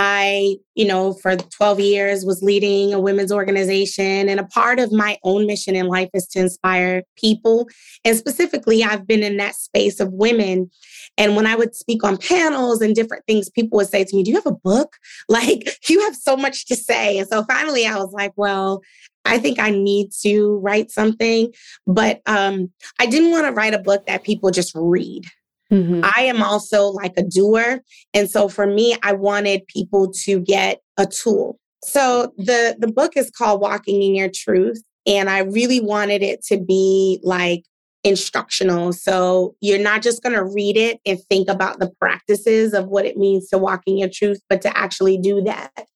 I, 0.00 0.54
you 0.76 0.86
know, 0.86 1.14
for 1.14 1.34
12 1.34 1.80
years 1.80 2.24
was 2.24 2.40
leading 2.40 2.94
a 2.94 3.00
women's 3.00 3.32
organization. 3.32 4.28
And 4.28 4.38
a 4.38 4.44
part 4.44 4.78
of 4.78 4.92
my 4.92 5.18
own 5.24 5.44
mission 5.44 5.74
in 5.74 5.86
life 5.86 6.08
is 6.14 6.28
to 6.28 6.38
inspire 6.38 7.02
people. 7.16 7.66
And 8.04 8.16
specifically, 8.16 8.84
I've 8.84 9.08
been 9.08 9.24
in 9.24 9.38
that 9.38 9.56
space 9.56 9.98
of 9.98 10.12
women. 10.12 10.70
And 11.16 11.34
when 11.34 11.48
I 11.48 11.56
would 11.56 11.74
speak 11.74 12.04
on 12.04 12.16
panels 12.16 12.80
and 12.80 12.94
different 12.94 13.24
things, 13.26 13.50
people 13.50 13.76
would 13.78 13.88
say 13.88 14.04
to 14.04 14.16
me, 14.16 14.22
Do 14.22 14.30
you 14.30 14.36
have 14.36 14.46
a 14.46 14.52
book? 14.52 14.96
Like, 15.28 15.78
you 15.88 16.00
have 16.02 16.14
so 16.14 16.36
much 16.36 16.66
to 16.66 16.76
say. 16.76 17.18
And 17.18 17.28
so 17.28 17.42
finally, 17.44 17.84
I 17.84 17.96
was 17.96 18.12
like, 18.12 18.32
Well, 18.36 18.82
I 19.28 19.38
think 19.38 19.58
I 19.58 19.70
need 19.70 20.10
to 20.22 20.58
write 20.58 20.90
something. 20.90 21.52
But 21.86 22.20
um, 22.26 22.72
I 22.98 23.06
didn't 23.06 23.30
want 23.30 23.46
to 23.46 23.52
write 23.52 23.74
a 23.74 23.78
book 23.78 24.06
that 24.06 24.24
people 24.24 24.50
just 24.50 24.72
read. 24.74 25.24
Mm-hmm. 25.72 26.00
I 26.02 26.22
am 26.22 26.42
also 26.42 26.86
like 26.86 27.12
a 27.16 27.22
doer. 27.22 27.82
And 28.14 28.30
so 28.30 28.48
for 28.48 28.66
me, 28.66 28.96
I 29.02 29.12
wanted 29.12 29.66
people 29.66 30.10
to 30.24 30.40
get 30.40 30.80
a 30.96 31.06
tool. 31.06 31.58
So 31.84 32.32
the 32.36 32.76
the 32.78 32.88
book 32.88 33.16
is 33.16 33.30
called 33.30 33.60
Walking 33.60 34.02
in 34.02 34.14
Your 34.14 34.30
Truth. 34.34 34.82
And 35.06 35.30
I 35.30 35.40
really 35.40 35.80
wanted 35.80 36.22
it 36.22 36.42
to 36.46 36.58
be 36.58 37.20
like 37.22 37.64
instructional. 38.04 38.92
So 38.92 39.54
you're 39.60 39.78
not 39.78 40.02
just 40.02 40.22
going 40.22 40.34
to 40.34 40.44
read 40.44 40.76
it 40.76 41.00
and 41.04 41.18
think 41.28 41.48
about 41.48 41.80
the 41.80 41.90
practices 42.00 42.72
of 42.72 42.86
what 42.88 43.04
it 43.04 43.16
means 43.16 43.48
to 43.48 43.58
walk 43.58 43.82
in 43.86 43.98
your 43.98 44.08
truth, 44.12 44.40
but 44.48 44.62
to 44.62 44.76
actually 44.76 45.18
do 45.18 45.42
that. 45.42 45.86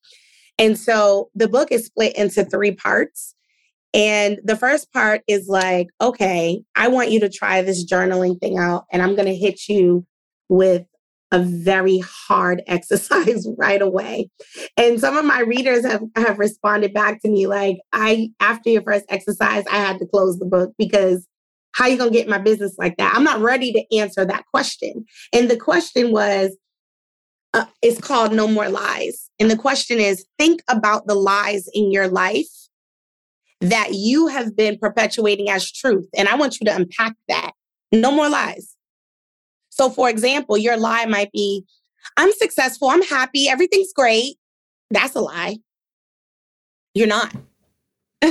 And 0.63 0.79
so 0.79 1.29
the 1.35 1.49
book 1.49 1.73
is 1.73 1.87
split 1.87 2.17
into 2.17 2.45
three 2.45 2.71
parts. 2.71 3.35
And 3.93 4.39
the 4.45 4.55
first 4.55 4.93
part 4.93 5.23
is 5.27 5.49
like, 5.49 5.89
okay, 6.01 6.63
I 6.77 6.87
want 6.87 7.11
you 7.11 7.19
to 7.19 7.29
try 7.29 7.63
this 7.63 7.85
journaling 7.85 8.41
thing 8.41 8.59
out, 8.59 8.85
and 8.93 9.03
I'm 9.03 9.17
going 9.17 9.27
to 9.27 9.35
hit 9.35 9.69
you 9.69 10.07
with 10.49 10.87
a 11.33 11.41
very 11.41 11.99
hard 11.99 12.63
exercise 12.69 13.45
right 13.59 13.83
away. 13.83 14.31
And 14.77 15.01
some 15.01 15.17
of 15.17 15.25
my 15.25 15.41
readers 15.41 15.85
have, 15.85 16.03
have 16.15 16.39
responded 16.39 16.95
back 16.95 17.21
to 17.23 17.29
me 17.29 17.49
like, 17.49 17.79
I, 17.93 18.31
after 18.39 18.71
your 18.71 18.83
first 18.83 19.07
exercise, 19.09 19.65
I 19.69 19.79
had 19.79 19.99
to 19.99 20.07
close 20.07 20.39
the 20.39 20.47
book 20.47 20.73
because 20.79 21.27
how 21.73 21.87
you 21.89 21.99
going 21.99 22.13
to 22.13 22.19
get 22.19 22.29
my 22.29 22.39
business 22.39 22.77
like 22.79 22.97
that? 22.99 23.15
I'm 23.17 23.25
not 23.25 23.41
ready 23.41 23.73
to 23.73 23.97
answer 23.99 24.25
that 24.25 24.45
question. 24.47 25.07
And 25.33 25.51
the 25.51 25.57
question 25.57 26.13
was, 26.13 26.57
uh, 27.55 27.67
it's 27.83 28.01
called 28.01 28.33
No 28.33 28.47
More 28.47 28.69
Lies. 28.69 29.29
And 29.43 29.51
the 29.51 29.57
question 29.57 29.99
is, 29.99 30.25
think 30.39 30.63
about 30.69 31.09
the 31.09 31.17
lies 31.17 31.69
in 31.75 31.91
your 31.91 32.07
life 32.07 32.47
that 33.61 33.89
you 33.93 34.29
have 34.29 34.55
been 34.55 34.79
perpetuating 34.79 35.51
as 35.51 35.69
truth. 35.69 36.09
And 36.17 36.29
I 36.29 36.37
want 36.37 36.61
you 36.61 36.65
to 36.67 36.77
unpack 36.77 37.15
that. 37.27 37.51
No 37.91 38.13
more 38.13 38.29
lies. 38.29 38.77
So, 39.69 39.91
for 39.91 40.09
example, 40.09 40.57
your 40.57 40.77
lie 40.77 41.07
might 41.07 41.33
be, 41.33 41.65
I'm 42.17 42.31
successful, 42.35 42.89
I'm 42.89 43.03
happy, 43.03 43.49
everything's 43.49 43.93
great. 43.93 44.37
That's 44.93 45.17
a 45.17 45.21
lie. 45.21 45.59
You're 46.95 47.09
not. 47.09 47.35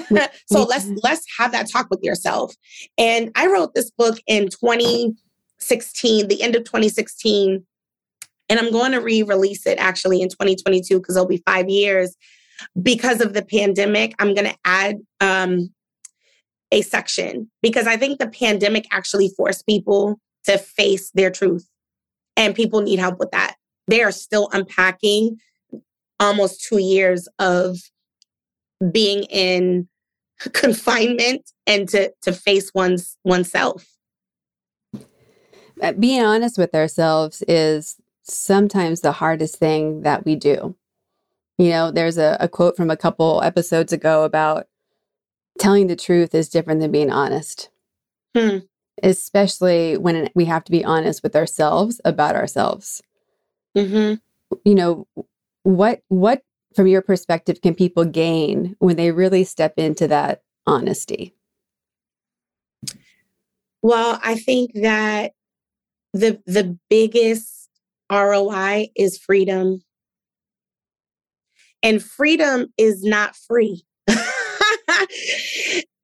so 0.50 0.64
let's 0.64 0.88
let's 1.04 1.26
have 1.38 1.52
that 1.52 1.70
talk 1.70 1.90
with 1.90 2.00
yourself. 2.02 2.56
And 2.98 3.32
I 3.36 3.48
wrote 3.48 3.76
this 3.76 3.92
book 3.92 4.20
in 4.28 4.48
2016, 4.48 6.30
the 6.30 6.42
end 6.42 6.56
of 6.56 6.64
2016, 6.64 7.66
and 8.52 8.60
I'm 8.60 8.70
going 8.70 8.92
to 8.92 9.00
re 9.00 9.24
release 9.24 9.66
it 9.66 9.78
actually 9.80 10.22
in 10.22 10.28
2022 10.28 11.00
because 11.00 11.16
it'll 11.16 11.26
be 11.26 11.42
five 11.46 11.70
years. 11.70 12.18
Because 12.84 13.22
of 13.22 13.34
the 13.34 13.44
pandemic, 13.44 14.14
I'm 14.20 14.36
going 14.36 14.50
to 14.50 14.58
add 14.66 14.98
um, 15.22 15.74
a 16.72 16.82
section 16.82 17.50
because 17.62 17.88
I 17.88 17.96
think 17.96 18.20
the 18.20 18.28
pandemic 18.28 18.86
actually 18.92 19.30
forced 19.36 19.66
people 19.66 20.20
to 20.44 20.58
face 20.58 21.12
their 21.12 21.32
truth, 21.32 21.66
and 22.36 22.54
people 22.54 22.82
need 22.82 23.00
help 23.00 23.20
with 23.20 23.32
that. 23.32 23.56
They 23.88 24.04
are 24.04 24.12
still 24.12 24.50
unpacking 24.52 25.38
almost 26.20 26.62
two 26.68 26.80
years 26.80 27.30
of 27.40 27.78
being 28.92 29.24
in 29.24 29.88
confinement 30.52 31.50
and 31.66 31.88
to 31.90 32.12
to 32.24 32.34
face 32.34 32.72
one's 32.76 33.18
oneself 33.24 33.88
being 36.00 36.22
honest 36.24 36.58
with 36.58 36.76
ourselves 36.76 37.44
is 37.48 37.96
sometimes 38.24 39.02
the 39.02 39.14
hardest 39.14 39.58
thing 39.58 40.02
that 40.02 40.26
we 40.26 40.36
do. 40.36 40.76
You 41.58 41.70
know, 41.70 41.92
there's 41.92 42.18
a, 42.18 42.38
a, 42.40 42.48
quote 42.48 42.76
from 42.76 42.90
a 42.90 42.98
couple 42.98 43.42
episodes 43.44 43.94
ago 43.94 44.24
about 44.24 44.68
telling 45.60 45.88
the 45.88 45.96
truth 45.96 46.34
is 46.34 46.50
different 46.50 46.80
than 46.80 46.92
being 46.92 47.12
honest, 47.12 47.70
hmm. 48.36 48.60
especially 49.04 49.98
when 49.98 50.30
we 50.34 50.46
have 50.46 50.64
to 50.64 50.72
be 50.72 50.84
honest 50.84 51.22
with 51.22 51.36
ourselves 51.36 52.02
about 52.04 52.36
ourselves. 52.36 53.04
Mm-hmm. 53.78 54.16
You 54.66 54.76
know, 54.76 55.08
what 55.64 56.02
what 56.08 56.42
from 56.76 56.88
your 56.88 57.02
perspective 57.02 57.62
can 57.62 57.76
people 57.76 58.06
gain 58.06 58.76
when 58.80 58.96
they 58.96 59.12
really 59.12 59.44
step 59.44 59.74
into 59.78 60.08
that 60.08 60.42
honesty? 60.66 61.36
Well, 63.82 64.20
I 64.24 64.36
think 64.36 64.74
that 64.76 65.34
the 66.14 66.42
the 66.46 66.78
biggest 66.90 67.61
ROI 68.12 68.90
is 68.96 69.18
freedom. 69.18 69.82
And 71.82 72.04
freedom 72.04 72.68
is 72.78 73.04
not 73.04 73.36
free. 73.36 73.84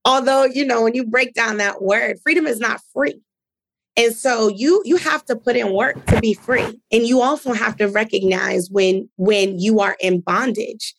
Although, 0.06 0.46
you 0.46 0.66
know, 0.66 0.84
when 0.84 0.96
you 0.96 1.06
break 1.06 1.34
down 1.34 1.58
that 1.58 1.82
word, 1.82 2.18
freedom 2.24 2.48
is 2.48 2.60
not 2.60 2.80
free. 2.94 3.22
And 3.98 4.16
so 4.16 4.48
you 4.48 4.82
you 4.86 4.98
have 4.98 5.26
to 5.26 5.36
put 5.36 5.56
in 5.56 5.74
work 5.74 6.04
to 6.06 6.20
be 6.22 6.34
free. 6.34 6.80
And 6.92 7.06
you 7.06 7.22
also 7.22 7.52
have 7.54 7.76
to 7.78 7.88
recognize 7.88 8.70
when 8.72 9.10
when 9.18 9.60
you 9.60 9.80
are 9.80 9.98
in 10.00 10.22
bondage. 10.22 10.96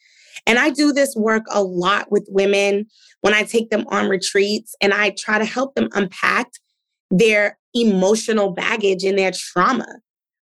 And 0.47 0.59
I 0.59 0.71
do 0.71 0.93
this 0.93 1.15
work 1.17 1.45
a 1.51 1.63
lot 1.63 2.11
with 2.11 2.27
women 2.29 2.87
when 3.21 3.35
I 3.35 3.45
take 3.45 3.71
them 3.71 3.85
on 3.89 4.09
retreats 4.09 4.75
and 4.81 4.93
I 4.93 5.15
try 5.17 5.39
to 5.39 5.45
help 5.45 5.75
them 5.75 5.89
unpack 5.93 6.49
their 7.11 7.59
emotional 7.75 8.53
baggage 8.53 9.05
and 9.05 9.19
their 9.19 9.33
trauma. 9.33 9.87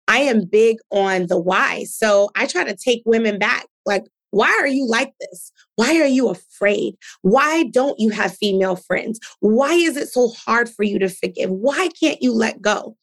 I 0.08 0.18
am 0.18 0.44
big 0.44 0.78
on 0.90 1.26
the 1.26 1.38
why. 1.38 1.84
So 1.84 2.30
I 2.36 2.46
try 2.46 2.64
to 2.64 2.76
take 2.76 3.02
women 3.04 3.38
back. 3.38 3.66
Like, 3.84 4.04
why 4.30 4.48
are 4.60 4.66
you 4.66 4.86
like 4.86 5.12
this? 5.20 5.52
Why 5.76 6.00
are 6.00 6.06
you 6.06 6.28
afraid? 6.28 6.96
Why 7.22 7.64
don't 7.64 7.98
you 7.98 8.10
have 8.10 8.36
female 8.36 8.76
friends? 8.76 9.18
Why 9.40 9.72
is 9.72 9.96
it 9.96 10.08
so 10.08 10.28
hard 10.28 10.68
for 10.68 10.82
you 10.82 10.98
to 10.98 11.08
forgive? 11.08 11.50
Why 11.50 11.88
can't 12.00 12.20
you 12.20 12.32
let 12.32 12.60
go? 12.60 12.96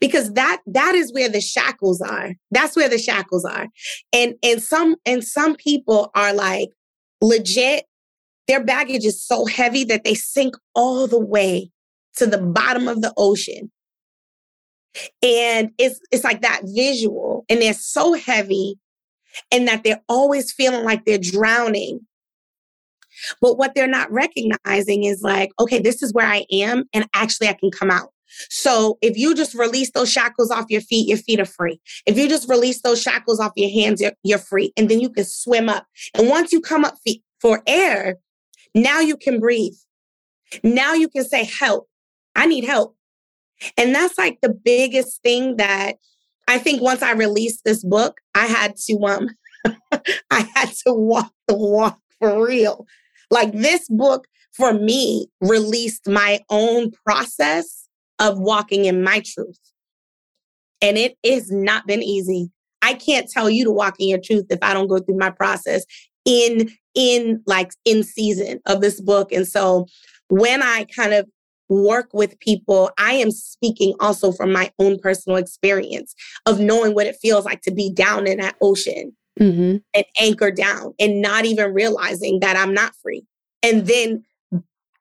Because 0.00 0.32
that 0.32 0.62
that 0.66 0.94
is 0.96 1.12
where 1.12 1.28
the 1.28 1.40
shackles 1.40 2.00
are. 2.00 2.34
That's 2.50 2.74
where 2.74 2.88
the 2.88 2.98
shackles 2.98 3.44
are. 3.44 3.68
And 4.12 4.34
and 4.42 4.60
some 4.60 4.96
and 5.06 5.22
some 5.22 5.54
people 5.54 6.10
are 6.14 6.32
like 6.32 6.70
legit 7.20 7.84
their 8.46 8.62
baggage 8.62 9.04
is 9.04 9.24
so 9.24 9.44
heavy 9.46 9.84
that 9.84 10.04
they 10.04 10.14
sink 10.14 10.54
all 10.74 11.06
the 11.06 11.20
way 11.20 11.70
to 12.16 12.26
the 12.26 12.38
bottom 12.38 12.88
of 12.88 13.02
the 13.02 13.12
ocean. 13.16 13.70
And 15.22 15.70
it's 15.78 16.00
it's 16.10 16.24
like 16.24 16.42
that 16.42 16.62
visual 16.64 17.44
and 17.48 17.60
they're 17.60 17.74
so 17.74 18.14
heavy 18.14 18.78
and 19.50 19.68
that 19.68 19.84
they're 19.84 20.02
always 20.08 20.52
feeling 20.52 20.84
like 20.84 21.04
they're 21.04 21.18
drowning. 21.18 22.00
But 23.40 23.56
what 23.56 23.74
they're 23.74 23.86
not 23.86 24.10
recognizing 24.12 25.04
is 25.04 25.22
like, 25.22 25.50
okay, 25.58 25.78
this 25.78 26.02
is 26.02 26.12
where 26.12 26.26
I 26.26 26.44
am 26.52 26.84
and 26.92 27.06
actually 27.14 27.48
I 27.48 27.54
can 27.54 27.70
come 27.70 27.90
out. 27.90 28.10
So 28.50 28.98
if 29.00 29.16
you 29.16 29.34
just 29.34 29.54
release 29.54 29.90
those 29.92 30.10
shackles 30.10 30.50
off 30.50 30.66
your 30.68 30.80
feet, 30.80 31.08
your 31.08 31.18
feet 31.18 31.40
are 31.40 31.46
free. 31.46 31.80
If 32.06 32.18
you 32.18 32.28
just 32.28 32.48
release 32.48 32.82
those 32.82 33.00
shackles 33.00 33.40
off 33.40 33.52
your 33.56 33.70
hands, 33.70 34.00
you're, 34.00 34.12
you're 34.22 34.38
free. 34.38 34.72
And 34.76 34.88
then 34.88 35.00
you 35.00 35.10
can 35.10 35.24
swim 35.24 35.68
up. 35.68 35.86
And 36.14 36.28
once 36.28 36.52
you 36.52 36.60
come 36.60 36.84
up 36.84 36.96
for 37.40 37.62
air, 37.66 38.16
now 38.74 39.00
you 39.00 39.16
can 39.16 39.40
breathe. 39.40 39.74
Now 40.62 40.94
you 40.94 41.08
can 41.08 41.24
say, 41.24 41.44
help. 41.44 41.88
I 42.34 42.46
need 42.46 42.64
help. 42.64 42.95
And 43.76 43.94
that's 43.94 44.18
like 44.18 44.38
the 44.42 44.52
biggest 44.52 45.22
thing 45.22 45.56
that 45.56 45.96
I 46.48 46.58
think 46.58 46.82
once 46.82 47.02
I 47.02 47.12
released 47.12 47.64
this 47.64 47.84
book, 47.84 48.20
I 48.34 48.46
had 48.46 48.76
to 48.86 48.98
um 49.04 49.28
I 50.30 50.48
had 50.54 50.70
to 50.86 50.92
walk 50.92 51.32
the 51.48 51.56
walk 51.56 51.98
for 52.18 52.46
real. 52.46 52.86
Like 53.30 53.52
this 53.52 53.88
book 53.88 54.26
for 54.52 54.72
me 54.72 55.28
released 55.40 56.08
my 56.08 56.40
own 56.48 56.92
process 57.04 57.88
of 58.18 58.38
walking 58.38 58.84
in 58.86 59.02
my 59.02 59.20
truth. 59.24 59.58
And 60.80 60.96
it 60.96 61.16
has 61.24 61.50
not 61.50 61.86
been 61.86 62.02
easy. 62.02 62.50
I 62.82 62.94
can't 62.94 63.28
tell 63.28 63.50
you 63.50 63.64
to 63.64 63.72
walk 63.72 63.96
in 63.98 64.08
your 64.08 64.20
truth 64.22 64.46
if 64.50 64.58
I 64.62 64.72
don't 64.72 64.88
go 64.88 64.98
through 64.98 65.18
my 65.18 65.30
process 65.30 65.84
in 66.24 66.70
in 66.94 67.42
like 67.46 67.72
in 67.84 68.02
season 68.02 68.60
of 68.66 68.80
this 68.80 69.00
book. 69.00 69.32
And 69.32 69.46
so 69.46 69.86
when 70.28 70.62
I 70.62 70.84
kind 70.84 71.12
of 71.12 71.28
work 71.68 72.08
with 72.12 72.38
people, 72.40 72.90
I 72.98 73.12
am 73.14 73.30
speaking 73.30 73.94
also 74.00 74.32
from 74.32 74.52
my 74.52 74.70
own 74.78 74.98
personal 74.98 75.36
experience 75.36 76.14
of 76.46 76.60
knowing 76.60 76.94
what 76.94 77.06
it 77.06 77.16
feels 77.20 77.44
like 77.44 77.62
to 77.62 77.70
be 77.70 77.92
down 77.92 78.26
in 78.26 78.38
that 78.38 78.56
ocean 78.60 79.16
mm-hmm. 79.38 79.76
and 79.94 80.04
anchor 80.20 80.50
down 80.50 80.94
and 80.98 81.20
not 81.20 81.44
even 81.44 81.72
realizing 81.72 82.40
that 82.40 82.56
I'm 82.56 82.74
not 82.74 82.94
free. 83.02 83.24
And 83.62 83.86
then 83.86 84.24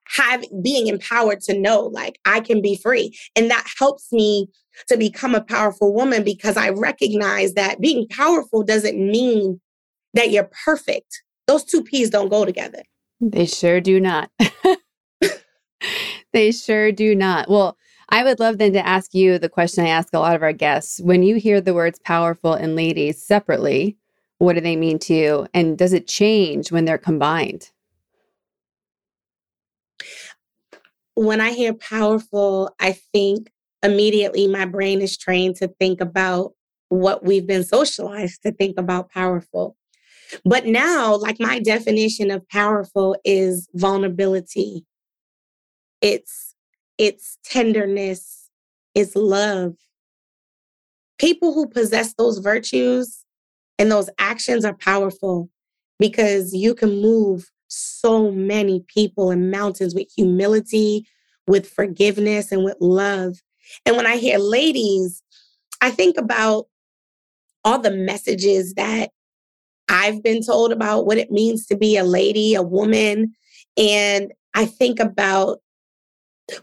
having 0.08 0.62
being 0.62 0.88
empowered 0.88 1.41
to 1.41 1.58
know 1.58 1.82
like 1.82 2.19
I 2.25 2.39
can 2.39 2.62
be 2.62 2.75
free. 2.75 3.17
And 3.36 3.49
that 3.49 3.65
helps 3.78 4.12
me 4.12 4.47
to 4.88 4.97
become 4.97 5.36
a 5.36 5.43
powerful 5.43 5.93
woman 5.93 6.23
because 6.23 6.58
I 6.58 6.69
recognize 6.69 7.54
that 7.54 7.80
being 7.80 8.08
powerful 8.10 8.63
doesn't 8.63 8.97
mean 8.97 9.60
that 10.13 10.32
you're 10.32 10.49
perfect. 10.65 11.23
Those 11.47 11.63
two 11.63 11.84
P's 11.84 12.10
don't 12.10 12.30
go 12.30 12.45
together. 12.45 12.84
They 13.21 13.45
sure 13.45 13.82
do 13.82 13.99
not. 13.99 14.30
they 16.35 16.51
sure 16.51 16.91
do 16.91 17.15
not. 17.15 17.49
Well, 17.49 17.77
I 18.09 18.23
would 18.23 18.39
love 18.39 18.57
then 18.57 18.73
to 18.73 18.85
ask 18.85 19.13
you 19.13 19.39
the 19.39 19.49
question 19.49 19.85
I 19.85 19.89
ask 19.89 20.13
a 20.13 20.19
lot 20.19 20.35
of 20.35 20.43
our 20.43 20.53
guests. 20.53 20.99
When 20.99 21.23
you 21.23 21.37
hear 21.37 21.61
the 21.61 21.73
words 21.73 21.97
powerful 21.99 22.53
and 22.53 22.75
ladies 22.75 23.21
separately, 23.21 23.97
what 24.37 24.53
do 24.53 24.61
they 24.61 24.75
mean 24.75 24.99
to 24.99 25.13
you? 25.13 25.47
And 25.53 25.77
does 25.77 25.93
it 25.93 26.07
change 26.07 26.71
when 26.71 26.85
they're 26.85 26.97
combined? 26.97 27.71
When 31.15 31.39
I 31.39 31.51
hear 31.51 31.73
powerful, 31.73 32.75
I 32.79 32.91
think 33.13 33.49
immediately 33.81 34.47
my 34.47 34.65
brain 34.65 35.01
is 35.01 35.17
trained 35.17 35.55
to 35.57 35.69
think 35.79 36.01
about 36.01 36.51
what 36.89 37.23
we've 37.23 37.47
been 37.47 37.63
socialized 37.63 38.43
to 38.43 38.51
think 38.51 38.77
about 38.77 39.09
powerful. 39.09 39.77
But 40.43 40.65
now, 40.65 41.15
like 41.15 41.39
my 41.39 41.59
definition 41.59 42.29
of 42.29 42.47
powerful 42.49 43.15
is 43.23 43.69
vulnerability, 43.73 44.85
it's 46.01 46.55
it's 46.97 47.38
tenderness, 47.43 48.49
it's 48.93 49.15
love. 49.15 49.75
People 51.17 51.53
who 51.53 51.67
possess 51.67 52.13
those 52.13 52.39
virtues 52.39 53.23
and 53.79 53.91
those 53.91 54.10
actions 54.17 54.65
are 54.65 54.75
powerful 54.75 55.49
because 55.99 56.53
you 56.53 56.73
can 56.73 57.01
move 57.01 57.49
so 57.67 58.31
many 58.31 58.86
people 58.88 59.31
and 59.31 59.51
mountains 59.51 59.95
with 59.95 60.08
humility, 60.15 61.08
with 61.47 61.69
forgiveness, 61.69 62.51
and 62.51 62.63
with 62.63 62.77
love. 62.79 63.41
And 63.86 63.95
when 63.95 64.05
I 64.05 64.17
hear 64.17 64.38
ladies, 64.38 65.23
I 65.81 65.89
think 65.91 66.17
about 66.17 66.67
all 67.63 67.79
the 67.79 67.91
messages 67.91 68.73
that 68.75 69.10
I've 69.89 70.23
been 70.23 70.41
told 70.41 70.71
about 70.71 71.05
what 71.05 71.17
it 71.17 71.31
means 71.31 71.65
to 71.67 71.77
be 71.77 71.97
a 71.97 72.03
lady, 72.03 72.55
a 72.55 72.62
woman. 72.62 73.34
And 73.77 74.31
I 74.53 74.65
think 74.65 74.99
about 74.99 75.60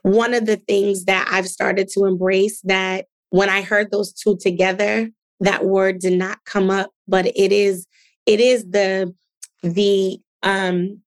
one 0.02 0.34
of 0.34 0.46
the 0.46 0.56
things 0.56 1.04
that 1.04 1.28
I've 1.30 1.48
started 1.48 1.88
to 1.90 2.04
embrace 2.04 2.60
that 2.62 3.06
when 3.30 3.48
I 3.48 3.62
heard 3.62 3.90
those 3.90 4.12
two 4.12 4.36
together, 4.40 5.10
that 5.40 5.64
word 5.64 5.98
did 5.98 6.18
not 6.18 6.44
come 6.44 6.70
up, 6.70 6.90
but 7.08 7.26
it 7.26 7.52
is 7.52 7.86
it 8.26 8.40
is 8.40 8.70
the 8.70 9.14
the 9.62 10.18
um 10.42 11.00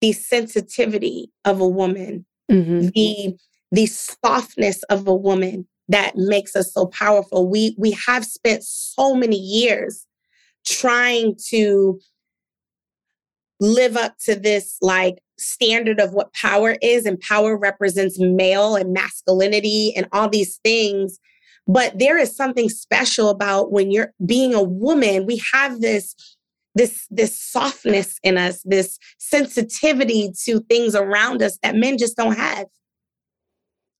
the 0.00 0.12
sensitivity 0.12 1.30
of 1.44 1.60
a 1.60 1.68
woman, 1.68 2.24
mm-hmm. 2.50 2.88
the 2.94 3.36
the 3.72 3.86
softness 3.86 4.82
of 4.84 5.06
a 5.06 5.14
woman 5.14 5.66
that 5.88 6.16
makes 6.16 6.56
us 6.56 6.72
so 6.72 6.86
powerful. 6.86 7.48
We 7.48 7.74
we 7.76 7.90
have 8.06 8.24
spent 8.24 8.64
so 8.64 9.14
many 9.14 9.36
years 9.36 10.06
trying 10.66 11.36
to 11.48 12.00
live 13.60 13.96
up 13.96 14.14
to 14.24 14.34
this 14.34 14.76
like 14.80 15.18
standard 15.40 16.00
of 16.00 16.12
what 16.12 16.32
power 16.32 16.76
is, 16.82 17.06
and 17.06 17.18
power 17.20 17.56
represents 17.56 18.18
male 18.18 18.76
and 18.76 18.92
masculinity 18.92 19.92
and 19.96 20.06
all 20.12 20.28
these 20.28 20.58
things. 20.64 21.18
But 21.66 21.98
there 21.98 22.18
is 22.18 22.34
something 22.34 22.68
special 22.68 23.28
about 23.28 23.72
when 23.72 23.90
you're 23.90 24.12
being 24.24 24.54
a 24.54 24.62
woman, 24.62 25.26
we 25.26 25.40
have 25.52 25.80
this 25.80 26.14
this 26.74 27.06
this 27.10 27.40
softness 27.40 28.18
in 28.22 28.38
us, 28.38 28.62
this 28.64 28.98
sensitivity 29.18 30.32
to 30.44 30.60
things 30.60 30.94
around 30.94 31.42
us 31.42 31.58
that 31.62 31.74
men 31.74 31.98
just 31.98 32.16
don't 32.16 32.36
have. 32.36 32.66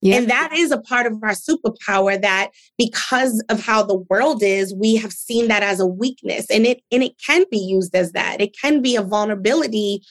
Yeah. 0.02 0.16
And 0.16 0.30
that 0.30 0.52
is 0.54 0.70
a 0.70 0.80
part 0.80 1.06
of 1.06 1.22
our 1.22 1.32
superpower 1.32 2.20
that 2.22 2.50
because 2.78 3.44
of 3.50 3.60
how 3.60 3.82
the 3.82 3.98
world 4.08 4.42
is, 4.42 4.74
we 4.74 4.96
have 4.96 5.12
seen 5.12 5.48
that 5.48 5.62
as 5.62 5.78
a 5.78 5.86
weakness. 5.86 6.46
And 6.50 6.66
it 6.66 6.82
and 6.90 7.02
it 7.02 7.12
can 7.24 7.44
be 7.50 7.58
used 7.58 7.94
as 7.94 8.12
that. 8.12 8.40
It 8.40 8.56
can 8.58 8.80
be 8.80 8.96
a 8.96 9.02
vulnerability 9.02 10.02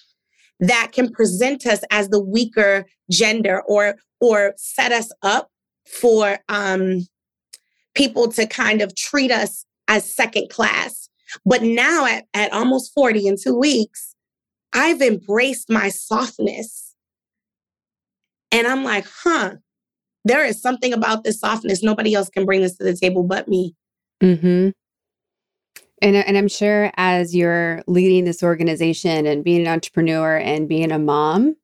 that 0.60 0.92
can 0.92 1.12
present 1.12 1.66
us 1.66 1.82
as 1.92 2.10
the 2.10 2.20
weaker 2.20 2.86
gender 3.10 3.62
or 3.68 3.96
or 4.20 4.54
set 4.58 4.92
us 4.92 5.12
up 5.22 5.50
for 5.86 6.40
um 6.50 7.06
people 7.96 8.32
to 8.32 8.46
kind 8.46 8.82
of 8.82 8.96
treat 8.96 9.32
us 9.32 9.66
as 9.88 10.14
second 10.14 10.50
class. 10.50 11.10
But 11.46 11.64
now 11.64 12.06
at, 12.06 12.26
at 12.34 12.54
almost 12.54 12.94
40 12.94 13.28
in 13.28 13.36
two 13.42 13.58
weeks, 13.58 14.16
I've 14.74 15.02
embraced 15.02 15.70
my 15.70 15.90
softness. 15.90 16.96
And 18.52 18.68
I'm 18.68 18.84
like, 18.84 19.06
huh, 19.24 19.56
there 20.26 20.46
is 20.46 20.62
something 20.62 20.94
about 20.94 21.24
this 21.24 21.40
softness. 21.40 21.84
Nobody 21.84 22.14
else 22.14 22.30
can 22.30 22.46
bring 22.46 22.62
this 22.62 22.78
to 22.78 22.84
the 22.84 22.96
table 22.96 23.24
but 23.24 23.48
me. 23.48 23.76
Mm-hmm. 24.22 24.70
And, 26.02 26.16
and 26.16 26.38
I'm 26.38 26.48
sure 26.48 26.92
as 26.96 27.36
you're 27.36 27.84
leading 27.88 28.26
this 28.26 28.42
organization 28.42 29.26
and 29.26 29.44
being 29.44 29.62
an 29.62 29.68
entrepreneur 29.68 30.38
and 30.38 30.70
being 30.70 30.92
a 30.92 31.00
mom, 31.00 31.56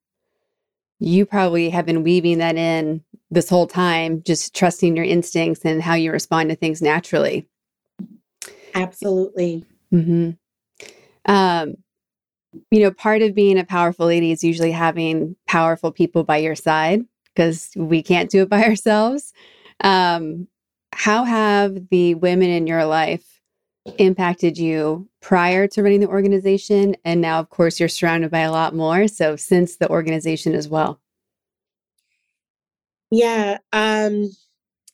you 0.99 1.25
probably 1.25 1.69
have 1.69 1.85
been 1.85 2.03
weaving 2.03 2.39
that 2.39 2.55
in 2.55 3.03
this 3.31 3.49
whole 3.49 3.67
time, 3.67 4.21
just 4.23 4.55
trusting 4.55 4.95
your 4.95 5.05
instincts 5.05 5.65
and 5.65 5.81
how 5.81 5.93
you 5.93 6.11
respond 6.11 6.49
to 6.49 6.55
things 6.55 6.81
naturally. 6.81 7.47
Absolutely. 8.73 9.65
Mm-hmm. 9.93 10.31
Um, 11.31 11.75
you 12.71 12.79
know, 12.81 12.91
part 12.91 13.21
of 13.21 13.35
being 13.35 13.57
a 13.57 13.65
powerful 13.65 14.07
lady 14.07 14.31
is 14.31 14.43
usually 14.43 14.71
having 14.71 15.35
powerful 15.47 15.91
people 15.91 16.23
by 16.23 16.37
your 16.37 16.55
side 16.55 17.05
because 17.33 17.71
we 17.75 18.01
can't 18.01 18.29
do 18.29 18.43
it 18.43 18.49
by 18.49 18.63
ourselves. 18.67 19.33
Um, 19.81 20.47
how 20.93 21.25
have 21.25 21.89
the 21.89 22.15
women 22.15 22.49
in 22.49 22.67
your 22.67 22.85
life 22.85 23.34
impacted 23.97 24.57
you 24.57 25.07
prior 25.21 25.67
to 25.67 25.83
running 25.83 25.99
the 25.99 26.07
organization? 26.07 26.95
And 27.05 27.21
now, 27.21 27.39
of 27.39 27.49
course, 27.49 27.79
you're 27.79 27.89
surrounded 27.89 28.31
by 28.31 28.39
a 28.39 28.51
lot 28.51 28.75
more. 28.75 29.07
So, 29.07 29.35
since 29.35 29.77
the 29.77 29.89
organization 29.89 30.53
as 30.53 30.67
well. 30.67 30.99
Yeah. 33.11 33.59
Um, 33.71 34.29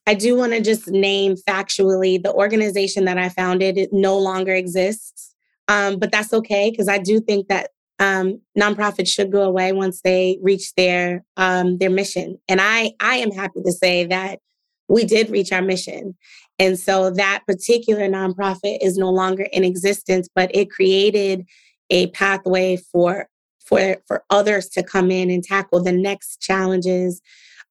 I 0.07 0.13
do 0.13 0.35
want 0.35 0.53
to 0.53 0.61
just 0.61 0.87
name 0.87 1.35
factually 1.47 2.21
the 2.21 2.33
organization 2.33 3.05
that 3.05 3.17
I 3.17 3.29
founded, 3.29 3.77
it 3.77 3.93
no 3.93 4.17
longer 4.17 4.53
exists. 4.53 5.33
Um, 5.67 5.99
but 5.99 6.11
that's 6.11 6.33
okay 6.33 6.69
because 6.69 6.87
I 6.87 6.97
do 6.97 7.19
think 7.19 7.47
that 7.47 7.69
um, 7.99 8.41
nonprofits 8.57 9.07
should 9.07 9.31
go 9.31 9.43
away 9.43 9.73
once 9.73 10.01
they 10.01 10.39
reach 10.41 10.73
their 10.75 11.23
um, 11.37 11.77
their 11.77 11.89
mission. 11.89 12.39
And 12.49 12.59
I 12.59 12.93
I 12.99 13.17
am 13.17 13.31
happy 13.31 13.61
to 13.63 13.71
say 13.71 14.05
that 14.07 14.39
we 14.87 15.05
did 15.05 15.29
reach 15.29 15.51
our 15.51 15.61
mission. 15.61 16.15
And 16.61 16.77
so 16.77 17.09
that 17.09 17.41
particular 17.47 18.07
nonprofit 18.07 18.77
is 18.81 18.95
no 18.95 19.09
longer 19.09 19.47
in 19.51 19.63
existence, 19.63 20.29
but 20.35 20.55
it 20.55 20.69
created 20.69 21.47
a 21.89 22.07
pathway 22.11 22.77
for 22.77 23.27
for 23.65 23.97
for 24.07 24.23
others 24.29 24.69
to 24.69 24.83
come 24.83 25.09
in 25.09 25.31
and 25.31 25.43
tackle 25.43 25.81
the 25.81 25.91
next 25.91 26.39
challenges. 26.39 27.19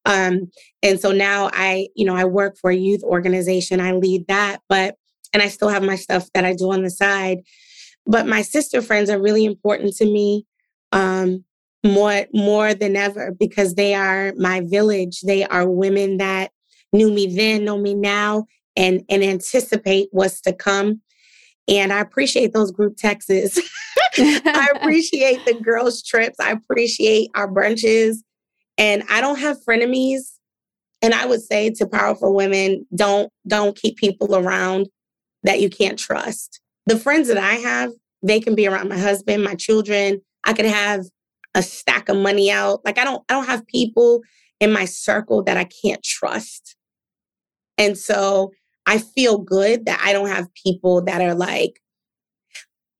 Um, 0.07 0.51
and 0.83 0.99
so 0.99 1.13
now 1.13 1.51
I, 1.53 1.87
you 1.95 2.05
know, 2.05 2.17
I 2.17 2.25
work 2.25 2.57
for 2.59 2.71
a 2.71 2.77
youth 2.77 3.05
organization. 3.05 3.81
I 3.81 3.93
lead 3.93 4.27
that, 4.27 4.61
but 4.69 4.97
and 5.33 5.41
I 5.41 5.47
still 5.47 5.69
have 5.69 5.85
my 5.85 5.95
stuff 5.95 6.29
that 6.35 6.45
I 6.45 6.53
do 6.53 6.73
on 6.73 6.83
the 6.83 6.91
side. 6.91 7.39
But 8.07 8.27
my 8.27 8.43
sister 8.43 8.83
friends 8.83 9.09
are 9.09 9.23
really 9.23 9.45
important 9.45 9.95
to 9.99 10.05
me 10.05 10.47
um, 10.91 11.45
more 11.87 12.27
more 12.35 12.75
than 12.75 12.97
ever 12.97 13.31
because 13.39 13.77
they 13.77 13.95
are 13.95 14.33
my 14.37 14.63
village. 14.65 15.21
They 15.21 15.45
are 15.45 15.71
women 15.71 16.17
that 16.17 16.51
knew 16.93 17.13
me 17.13 17.33
then, 17.33 17.65
know 17.65 17.79
me 17.79 17.95
now, 17.95 18.47
and 18.77 19.03
and 19.09 19.23
anticipate 19.23 20.09
what's 20.13 20.41
to 20.43 20.53
come. 20.53 21.01
And 21.69 21.93
I 21.93 22.01
appreciate 22.01 22.53
those 22.53 22.71
group 22.71 22.97
texts. 22.97 23.61
I 24.19 24.69
appreciate 24.77 25.45
the 25.45 25.55
girls' 25.55 26.03
trips. 26.03 26.41
I 26.41 26.53
appreciate 26.53 27.31
our 27.35 27.49
brunches. 27.49 28.17
And 28.79 29.05
I 29.11 29.21
don't 29.21 29.39
have 29.39 29.59
frenemies. 29.69 30.33
And 31.03 31.15
I 31.15 31.27
would 31.27 31.43
say 31.43 31.71
to 31.71 31.87
powerful 31.87 32.35
women, 32.35 32.87
don't 32.95 33.33
don't 33.47 33.77
keep 33.77 33.97
people 33.97 34.35
around 34.35 34.89
that 35.43 35.61
you 35.61 35.71
can't 35.71 35.99
trust 35.99 36.61
the 36.91 36.99
friends 36.99 37.29
that 37.29 37.39
I 37.39 37.55
have, 37.55 37.93
they 38.23 38.41
can 38.41 38.55
be 38.55 38.67
around 38.67 38.89
my 38.89 38.99
husband, 38.99 39.45
my 39.45 39.55
children. 39.55 40.21
I 40.45 40.53
could 40.53 40.67
have 40.67 41.05
a 41.55 41.63
stack 41.63 42.09
of 42.09 42.17
money 42.17 42.51
out. 42.51 42.81
Like 42.85 42.99
I 42.99 43.05
don't 43.05 43.23
I 43.29 43.35
don't 43.35 43.47
have 43.47 43.67
people 43.67 44.23
in 44.59 44.73
my 44.73 44.85
circle 44.85 45.43
that 45.45 45.57
I 45.57 45.65
can't 45.65 46.03
trust. 46.03 46.77
And 47.79 47.97
so 47.97 48.51
I 48.91 48.99
feel 48.99 49.39
good 49.39 49.87
that 49.87 50.01
I 50.05 50.13
don't 50.13 50.29
have 50.29 50.53
people 50.55 51.03
that 51.03 51.23
are 51.23 51.35
like 51.35 51.81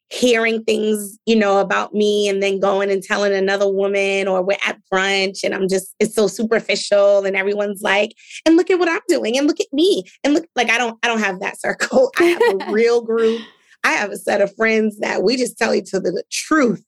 hearing 0.09 0.65
things, 0.65 1.19
you 1.27 1.37
know, 1.37 1.59
about 1.59 1.95
me 1.95 2.29
and 2.29 2.43
then 2.43 2.59
going 2.59 2.91
and 2.91 3.03
telling 3.03 3.33
another 3.33 3.71
woman 3.71 4.27
or 4.27 4.43
we're 4.43 4.57
at 4.67 4.79
brunch 4.93 5.45
and 5.45 5.55
I'm 5.55 5.69
just 5.69 5.95
it's 6.01 6.15
so 6.15 6.27
superficial 6.27 7.25
and 7.25 7.37
everyone's 7.37 7.83
like, 7.83 8.13
and 8.47 8.57
look 8.57 8.71
at 8.71 8.79
what 8.79 8.89
I'm 8.89 9.01
doing 9.09 9.37
and 9.37 9.47
look 9.47 9.61
at 9.61 9.73
me. 9.73 10.05
And 10.25 10.33
look 10.35 10.47
like 10.57 10.71
I 10.71 10.79
don't 10.79 10.99
I 11.03 11.09
don't 11.09 11.21
have 11.21 11.41
that 11.41 11.61
circle. 11.61 12.11
I 12.19 12.25
have 12.25 12.43
a 12.43 12.65
real 12.73 13.03
group 13.03 13.43
I 13.85 13.93
have 13.93 14.11
a 14.11 14.17
set 14.17 14.41
of 14.41 14.55
friends 14.57 14.99
that 15.01 15.23
we 15.23 15.37
just 15.37 15.59
tell 15.59 15.75
each 15.75 15.95
other 15.95 16.11
the 16.11 16.25
truth. 16.31 16.85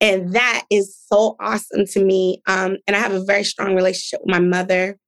And 0.00 0.32
that 0.34 0.64
is 0.70 0.96
so 1.06 1.36
awesome 1.40 1.84
to 1.86 2.04
me. 2.04 2.42
Um, 2.46 2.76
and 2.86 2.96
I 2.96 3.00
have 3.00 3.12
a 3.12 3.24
very 3.24 3.44
strong 3.44 3.74
relationship 3.74 4.20
with 4.24 4.30
my 4.30 4.40
mother. 4.40 4.98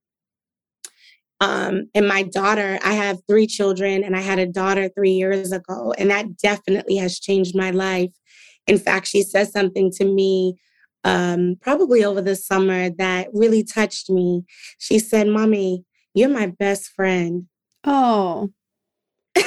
Um, 1.42 1.88
and 1.92 2.06
my 2.06 2.22
daughter, 2.22 2.78
I 2.84 2.92
have 2.92 3.18
three 3.26 3.48
children, 3.48 4.04
and 4.04 4.16
I 4.16 4.20
had 4.20 4.38
a 4.38 4.46
daughter 4.46 4.88
three 4.88 5.10
years 5.10 5.50
ago, 5.50 5.92
and 5.98 6.08
that 6.08 6.36
definitely 6.36 6.96
has 6.98 7.18
changed 7.18 7.56
my 7.56 7.72
life. 7.72 8.12
In 8.68 8.78
fact, 8.78 9.08
she 9.08 9.24
said 9.24 9.48
something 9.48 9.90
to 9.96 10.04
me 10.04 10.54
um, 11.02 11.56
probably 11.60 12.04
over 12.04 12.22
the 12.22 12.36
summer 12.36 12.90
that 12.90 13.26
really 13.32 13.64
touched 13.64 14.08
me. 14.08 14.44
She 14.78 15.00
said, 15.00 15.26
Mommy, 15.26 15.84
you're 16.14 16.28
my 16.28 16.46
best 16.46 16.90
friend. 16.90 17.48
Oh. 17.82 18.50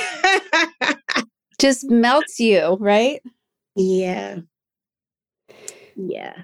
just 1.62 1.90
melts 1.90 2.42
you, 2.42 2.76
right? 2.82 3.22
Yeah. 3.78 4.40
Yeah. 5.96 6.44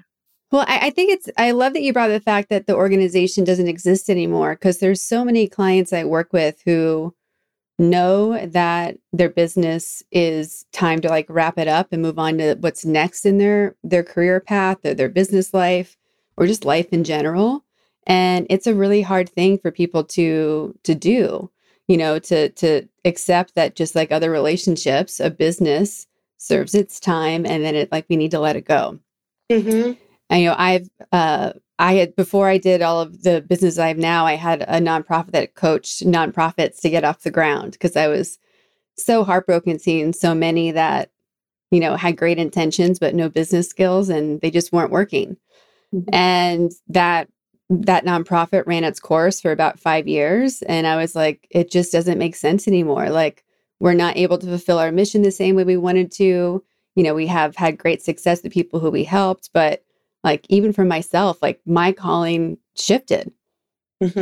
Well, 0.52 0.64
I, 0.68 0.86
I, 0.86 0.90
think 0.90 1.10
it's, 1.10 1.28
I 1.36 1.50
love 1.50 1.72
that 1.72 1.82
you 1.82 1.92
brought 1.92 2.08
the 2.08 2.20
fact 2.20 2.50
that 2.50 2.66
the 2.66 2.76
organization 2.76 3.42
doesn't 3.42 3.68
exist 3.68 4.08
anymore 4.10 4.54
because 4.54 4.78
there's 4.78 5.00
so 5.00 5.24
many 5.24 5.48
clients 5.48 5.92
I 5.92 6.04
work 6.04 6.32
with 6.32 6.60
who 6.64 7.14
know 7.78 8.46
that 8.46 8.98
their 9.12 9.30
business 9.30 10.02
is 10.12 10.66
time 10.72 11.00
to 11.00 11.08
like 11.08 11.26
wrap 11.28 11.58
it 11.58 11.68
up 11.68 11.88
and 11.90 12.02
move 12.02 12.18
on 12.18 12.38
to 12.38 12.54
what's 12.60 12.84
next 12.84 13.24
in 13.24 13.38
their 13.38 13.74
their 13.82 14.04
career 14.04 14.38
path 14.38 14.84
or 14.84 14.94
their 14.94 15.08
business 15.08 15.52
life 15.52 15.96
or 16.36 16.46
just 16.46 16.66
life 16.66 16.92
in 16.92 17.02
general 17.02 17.64
and 18.06 18.46
it's 18.50 18.66
a 18.66 18.74
really 18.74 19.02
hard 19.02 19.28
thing 19.28 19.58
for 19.58 19.72
people 19.72 20.04
to 20.04 20.78
to 20.84 20.94
do 20.94 21.50
you 21.88 21.96
know, 21.96 22.18
to 22.18 22.48
to 22.50 22.88
accept 23.04 23.54
that 23.54 23.76
just 23.76 23.94
like 23.94 24.12
other 24.12 24.30
relationships, 24.30 25.20
a 25.20 25.30
business 25.30 26.06
serves 26.38 26.74
its 26.74 26.98
time 26.98 27.44
and 27.46 27.64
then 27.64 27.74
it 27.74 27.92
like 27.92 28.06
we 28.08 28.16
need 28.16 28.30
to 28.30 28.40
let 28.40 28.56
it 28.56 28.64
go. 28.64 28.98
Mm-hmm. 29.50 29.92
And 30.32 30.42
you 30.42 30.48
know, 30.48 30.56
I've 30.58 30.88
uh 31.12 31.52
I 31.78 31.94
had 31.94 32.16
before 32.16 32.48
I 32.48 32.58
did 32.58 32.80
all 32.80 33.00
of 33.00 33.22
the 33.22 33.42
business 33.42 33.78
I 33.78 33.88
have 33.88 33.98
now, 33.98 34.24
I 34.24 34.34
had 34.34 34.62
a 34.62 34.80
nonprofit 34.80 35.32
that 35.32 35.54
coached 35.54 36.04
nonprofits 36.04 36.80
to 36.80 36.90
get 36.90 37.04
off 37.04 37.22
the 37.22 37.30
ground 37.30 37.72
because 37.72 37.96
I 37.96 38.08
was 38.08 38.38
so 38.96 39.24
heartbroken 39.24 39.78
seeing 39.78 40.12
so 40.12 40.34
many 40.34 40.70
that, 40.70 41.10
you 41.70 41.80
know, 41.80 41.96
had 41.96 42.16
great 42.16 42.38
intentions 42.38 42.98
but 42.98 43.14
no 43.14 43.28
business 43.28 43.68
skills 43.68 44.08
and 44.08 44.40
they 44.40 44.50
just 44.50 44.72
weren't 44.72 44.90
working. 44.90 45.36
Mm-hmm. 45.94 46.14
And 46.14 46.72
that 46.88 47.28
that 47.68 48.04
nonprofit 48.04 48.66
ran 48.66 48.84
its 48.84 49.00
course 49.00 49.40
for 49.40 49.52
about 49.52 49.80
five 49.80 50.06
years. 50.08 50.62
And 50.62 50.86
I 50.86 50.96
was 50.96 51.14
like, 51.14 51.46
it 51.50 51.70
just 51.70 51.92
doesn't 51.92 52.18
make 52.18 52.36
sense 52.36 52.68
anymore. 52.68 53.10
Like, 53.10 53.44
we're 53.80 53.94
not 53.94 54.16
able 54.16 54.38
to 54.38 54.46
fulfill 54.46 54.78
our 54.78 54.92
mission 54.92 55.22
the 55.22 55.30
same 55.30 55.56
way 55.56 55.64
we 55.64 55.76
wanted 55.76 56.12
to. 56.12 56.62
You 56.94 57.02
know, 57.02 57.14
we 57.14 57.26
have 57.26 57.56
had 57.56 57.78
great 57.78 58.02
success 58.02 58.42
with 58.42 58.52
people 58.52 58.78
who 58.78 58.90
we 58.90 59.04
helped, 59.04 59.50
but 59.52 59.82
like, 60.24 60.46
even 60.48 60.72
for 60.72 60.84
myself, 60.84 61.38
like, 61.42 61.60
my 61.66 61.92
calling 61.92 62.58
shifted. 62.76 63.32
Mm-hmm. 64.02 64.20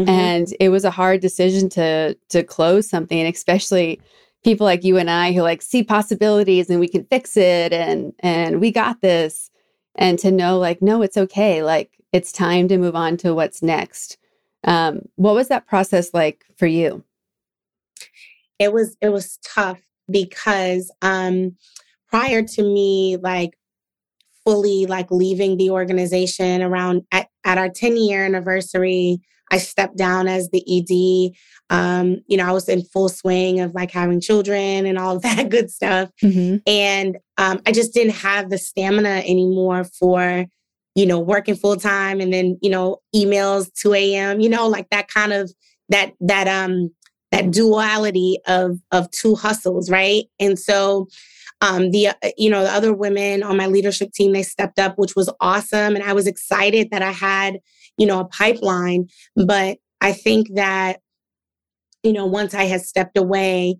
Mm-hmm. 0.00 0.08
And 0.08 0.54
it 0.60 0.68
was 0.68 0.84
a 0.84 0.92
hard 0.92 1.20
decision 1.20 1.68
to 1.70 2.14
to 2.28 2.44
close 2.44 2.88
something, 2.88 3.18
and 3.18 3.34
especially 3.34 4.00
people 4.44 4.64
like 4.64 4.84
you 4.84 4.96
and 4.96 5.10
I 5.10 5.32
who 5.32 5.42
like 5.42 5.62
see 5.62 5.82
possibilities 5.82 6.70
and 6.70 6.80
we 6.80 6.88
can 6.88 7.04
fix 7.04 7.36
it 7.36 7.72
and 7.72 8.12
and 8.20 8.60
we 8.60 8.70
got 8.70 9.00
this 9.00 9.50
and 9.94 10.18
to 10.20 10.30
know 10.30 10.58
like 10.58 10.80
no 10.80 11.02
it's 11.02 11.16
okay 11.16 11.62
like 11.62 11.90
it's 12.12 12.32
time 12.32 12.68
to 12.68 12.78
move 12.78 12.94
on 12.94 13.16
to 13.18 13.34
what's 13.34 13.62
next 13.62 14.16
um, 14.64 15.00
what 15.16 15.34
was 15.34 15.48
that 15.48 15.66
process 15.66 16.14
like 16.14 16.44
for 16.56 16.66
you 16.66 17.04
it 18.58 18.72
was 18.72 18.96
it 19.00 19.08
was 19.08 19.38
tough 19.44 19.80
because 20.10 20.90
um 21.02 21.56
prior 22.08 22.42
to 22.42 22.62
me 22.62 23.16
like 23.16 23.57
fully 24.48 24.86
like 24.86 25.10
leaving 25.10 25.58
the 25.58 25.68
organization 25.68 26.62
around 26.62 27.02
at, 27.12 27.28
at 27.44 27.58
our 27.58 27.68
10 27.68 27.98
year 27.98 28.24
anniversary 28.24 29.20
i 29.50 29.58
stepped 29.58 29.98
down 29.98 30.26
as 30.26 30.48
the 30.48 30.64
ed 30.66 31.32
um 31.74 32.16
you 32.28 32.36
know 32.38 32.46
i 32.46 32.52
was 32.52 32.66
in 32.66 32.82
full 32.82 33.10
swing 33.10 33.60
of 33.60 33.74
like 33.74 33.90
having 33.90 34.22
children 34.22 34.86
and 34.86 34.98
all 34.98 35.16
of 35.16 35.22
that 35.28 35.50
good 35.50 35.70
stuff. 35.70 36.10
Mm-hmm. 36.24 36.56
and 36.66 37.18
um 37.36 37.60
i 37.66 37.72
just 37.72 37.92
didn't 37.92 38.14
have 38.14 38.48
the 38.48 38.56
stamina 38.56 39.22
anymore 39.26 39.84
for 39.84 40.46
you 40.94 41.04
know 41.04 41.20
working 41.20 41.54
full 41.54 41.76
time 41.76 42.18
and 42.18 42.32
then 42.32 42.58
you 42.62 42.70
know 42.70 42.96
emails 43.14 43.70
2 43.82 43.92
a.m 43.92 44.40
you 44.40 44.48
know 44.48 44.66
like 44.66 44.88
that 44.88 45.08
kind 45.08 45.34
of 45.34 45.52
that 45.90 46.12
that 46.20 46.48
um 46.48 46.90
that 47.30 47.50
duality 47.50 48.38
of 48.46 48.78
of 48.90 49.10
two 49.10 49.34
hustles 49.34 49.90
right? 49.90 50.24
And 50.40 50.58
so 50.58 51.08
um, 51.60 51.90
the 51.90 52.08
uh, 52.08 52.14
you 52.36 52.50
know 52.50 52.62
the 52.62 52.72
other 52.72 52.92
women 52.92 53.42
on 53.42 53.56
my 53.56 53.66
leadership 53.66 54.12
team 54.12 54.32
they 54.32 54.42
stepped 54.42 54.78
up 54.78 54.96
which 54.96 55.16
was 55.16 55.30
awesome 55.40 55.94
and 55.94 56.04
i 56.04 56.12
was 56.12 56.26
excited 56.26 56.88
that 56.90 57.02
i 57.02 57.10
had 57.10 57.58
you 57.96 58.06
know 58.06 58.20
a 58.20 58.24
pipeline 58.26 59.06
but 59.36 59.78
i 60.00 60.12
think 60.12 60.48
that 60.54 61.00
you 62.02 62.12
know 62.12 62.26
once 62.26 62.54
i 62.54 62.64
had 62.64 62.80
stepped 62.80 63.16
away 63.16 63.76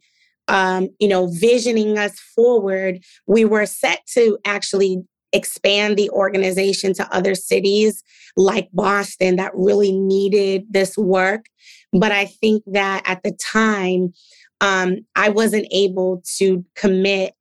um, 0.49 0.89
you 0.99 1.09
know 1.09 1.27
visioning 1.27 1.99
us 1.99 2.19
forward 2.35 3.01
we 3.27 3.45
were 3.45 3.67
set 3.67 4.01
to 4.15 4.39
actually 4.45 4.99
expand 5.33 5.99
the 5.99 6.09
organization 6.11 6.95
to 6.95 7.15
other 7.15 7.35
cities 7.35 8.03
like 8.37 8.69
boston 8.73 9.37
that 9.37 9.53
really 9.55 9.93
needed 9.93 10.65
this 10.71 10.97
work 10.97 11.47
but 11.93 12.13
i 12.13 12.25
think 12.25 12.63
that 12.67 13.03
at 13.05 13.23
the 13.23 13.33
time 13.33 14.13
um, 14.63 14.97
i 15.15 15.29
wasn't 15.29 15.67
able 15.71 16.23
to 16.39 16.65
commit 16.75 17.35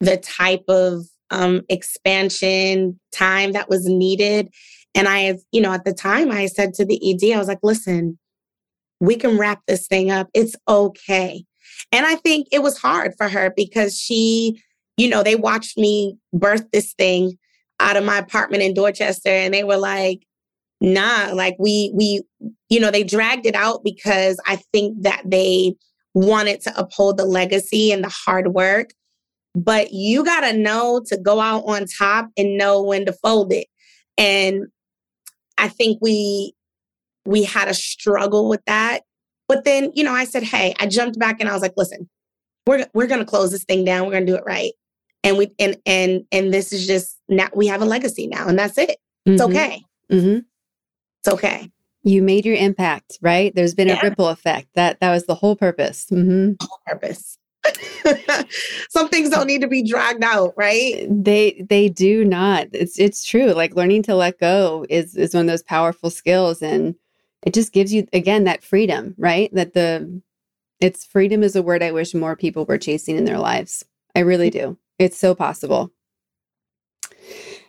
the 0.00 0.16
type 0.16 0.64
of 0.68 1.06
um, 1.30 1.62
expansion 1.68 2.98
time 3.12 3.52
that 3.52 3.68
was 3.68 3.86
needed. 3.86 4.48
And 4.94 5.08
I, 5.08 5.38
you 5.52 5.60
know, 5.60 5.72
at 5.72 5.84
the 5.84 5.92
time 5.92 6.30
I 6.30 6.46
said 6.46 6.74
to 6.74 6.84
the 6.84 7.00
ED, 7.10 7.34
I 7.34 7.38
was 7.38 7.48
like, 7.48 7.60
listen, 7.62 8.18
we 9.00 9.16
can 9.16 9.36
wrap 9.38 9.60
this 9.66 9.86
thing 9.86 10.10
up. 10.10 10.28
It's 10.34 10.56
okay. 10.68 11.44
And 11.92 12.06
I 12.06 12.16
think 12.16 12.48
it 12.52 12.62
was 12.62 12.78
hard 12.78 13.14
for 13.16 13.28
her 13.28 13.52
because 13.54 13.98
she, 13.98 14.62
you 14.96 15.08
know, 15.08 15.22
they 15.22 15.36
watched 15.36 15.76
me 15.76 16.16
birth 16.32 16.64
this 16.72 16.94
thing 16.94 17.36
out 17.80 17.96
of 17.96 18.04
my 18.04 18.18
apartment 18.18 18.62
in 18.62 18.74
Dorchester 18.74 19.28
and 19.28 19.52
they 19.52 19.64
were 19.64 19.76
like, 19.76 20.20
nah, 20.80 21.30
like 21.32 21.56
we, 21.58 21.92
we, 21.94 22.22
you 22.68 22.80
know, 22.80 22.90
they 22.90 23.04
dragged 23.04 23.46
it 23.46 23.54
out 23.54 23.82
because 23.84 24.40
I 24.46 24.56
think 24.72 25.02
that 25.02 25.22
they 25.24 25.74
wanted 26.14 26.62
to 26.62 26.78
uphold 26.78 27.18
the 27.18 27.24
legacy 27.26 27.92
and 27.92 28.02
the 28.02 28.08
hard 28.08 28.48
work 28.54 28.90
but 29.56 29.90
you 29.90 30.22
got 30.22 30.42
to 30.42 30.52
know 30.52 31.02
to 31.06 31.16
go 31.16 31.40
out 31.40 31.64
on 31.66 31.86
top 31.86 32.28
and 32.36 32.58
know 32.58 32.82
when 32.82 33.06
to 33.06 33.12
fold 33.14 33.52
it. 33.52 33.66
And 34.18 34.66
I 35.56 35.68
think 35.68 35.98
we 36.02 36.52
we 37.24 37.42
had 37.42 37.66
a 37.66 37.74
struggle 37.74 38.48
with 38.48 38.60
that. 38.66 39.00
But 39.48 39.64
then, 39.64 39.92
you 39.94 40.04
know, 40.04 40.12
I 40.12 40.24
said, 40.24 40.42
"Hey, 40.42 40.74
I 40.78 40.86
jumped 40.86 41.18
back 41.18 41.40
and 41.40 41.48
I 41.48 41.54
was 41.54 41.62
like, 41.62 41.72
listen, 41.76 42.08
we're 42.66 42.86
we're 42.92 43.06
going 43.06 43.20
to 43.20 43.26
close 43.26 43.50
this 43.50 43.64
thing 43.64 43.84
down. 43.84 44.04
We're 44.04 44.12
going 44.12 44.26
to 44.26 44.32
do 44.32 44.36
it 44.36 44.44
right." 44.44 44.72
And 45.24 45.38
we 45.38 45.50
and 45.58 45.78
and 45.86 46.24
and 46.30 46.52
this 46.52 46.72
is 46.72 46.86
just 46.86 47.18
now 47.28 47.48
we 47.54 47.66
have 47.68 47.80
a 47.80 47.86
legacy 47.86 48.26
now 48.26 48.46
and 48.48 48.58
that's 48.58 48.76
it. 48.76 48.98
It's 49.24 49.42
mm-hmm. 49.42 49.52
okay. 49.52 49.82
Mm-hmm. 50.12 50.38
It's 51.20 51.28
okay. 51.28 51.70
You 52.02 52.22
made 52.22 52.44
your 52.44 52.56
impact, 52.56 53.18
right? 53.22 53.54
There's 53.54 53.74
been 53.74 53.88
yeah. 53.88 54.00
a 54.00 54.02
ripple 54.02 54.28
effect. 54.28 54.68
That 54.74 55.00
that 55.00 55.12
was 55.12 55.24
the 55.24 55.34
whole 55.34 55.56
purpose. 55.56 56.06
Mm-hmm. 56.12 56.52
Whole 56.60 56.80
purpose. 56.86 57.38
Some 58.90 59.08
things 59.08 59.30
don't 59.30 59.46
need 59.46 59.60
to 59.60 59.68
be 59.68 59.82
dragged 59.82 60.24
out, 60.24 60.54
right? 60.56 61.06
They 61.10 61.64
they 61.68 61.88
do 61.88 62.24
not. 62.24 62.68
It's 62.72 62.98
it's 62.98 63.24
true. 63.24 63.52
Like 63.52 63.74
learning 63.76 64.02
to 64.04 64.14
let 64.14 64.38
go 64.38 64.86
is 64.88 65.16
is 65.16 65.34
one 65.34 65.42
of 65.42 65.48
those 65.48 65.62
powerful 65.62 66.10
skills 66.10 66.62
and 66.62 66.94
it 67.42 67.54
just 67.54 67.72
gives 67.72 67.92
you 67.92 68.06
again 68.12 68.44
that 68.44 68.64
freedom, 68.64 69.14
right? 69.18 69.52
That 69.54 69.74
the 69.74 70.20
it's 70.80 71.04
freedom 71.04 71.42
is 71.42 71.56
a 71.56 71.62
word 71.62 71.82
I 71.82 71.92
wish 71.92 72.14
more 72.14 72.36
people 72.36 72.64
were 72.66 72.78
chasing 72.78 73.16
in 73.16 73.24
their 73.24 73.38
lives. 73.38 73.84
I 74.14 74.20
really 74.20 74.50
do. 74.50 74.78
It's 74.98 75.18
so 75.18 75.34
possible. 75.34 75.90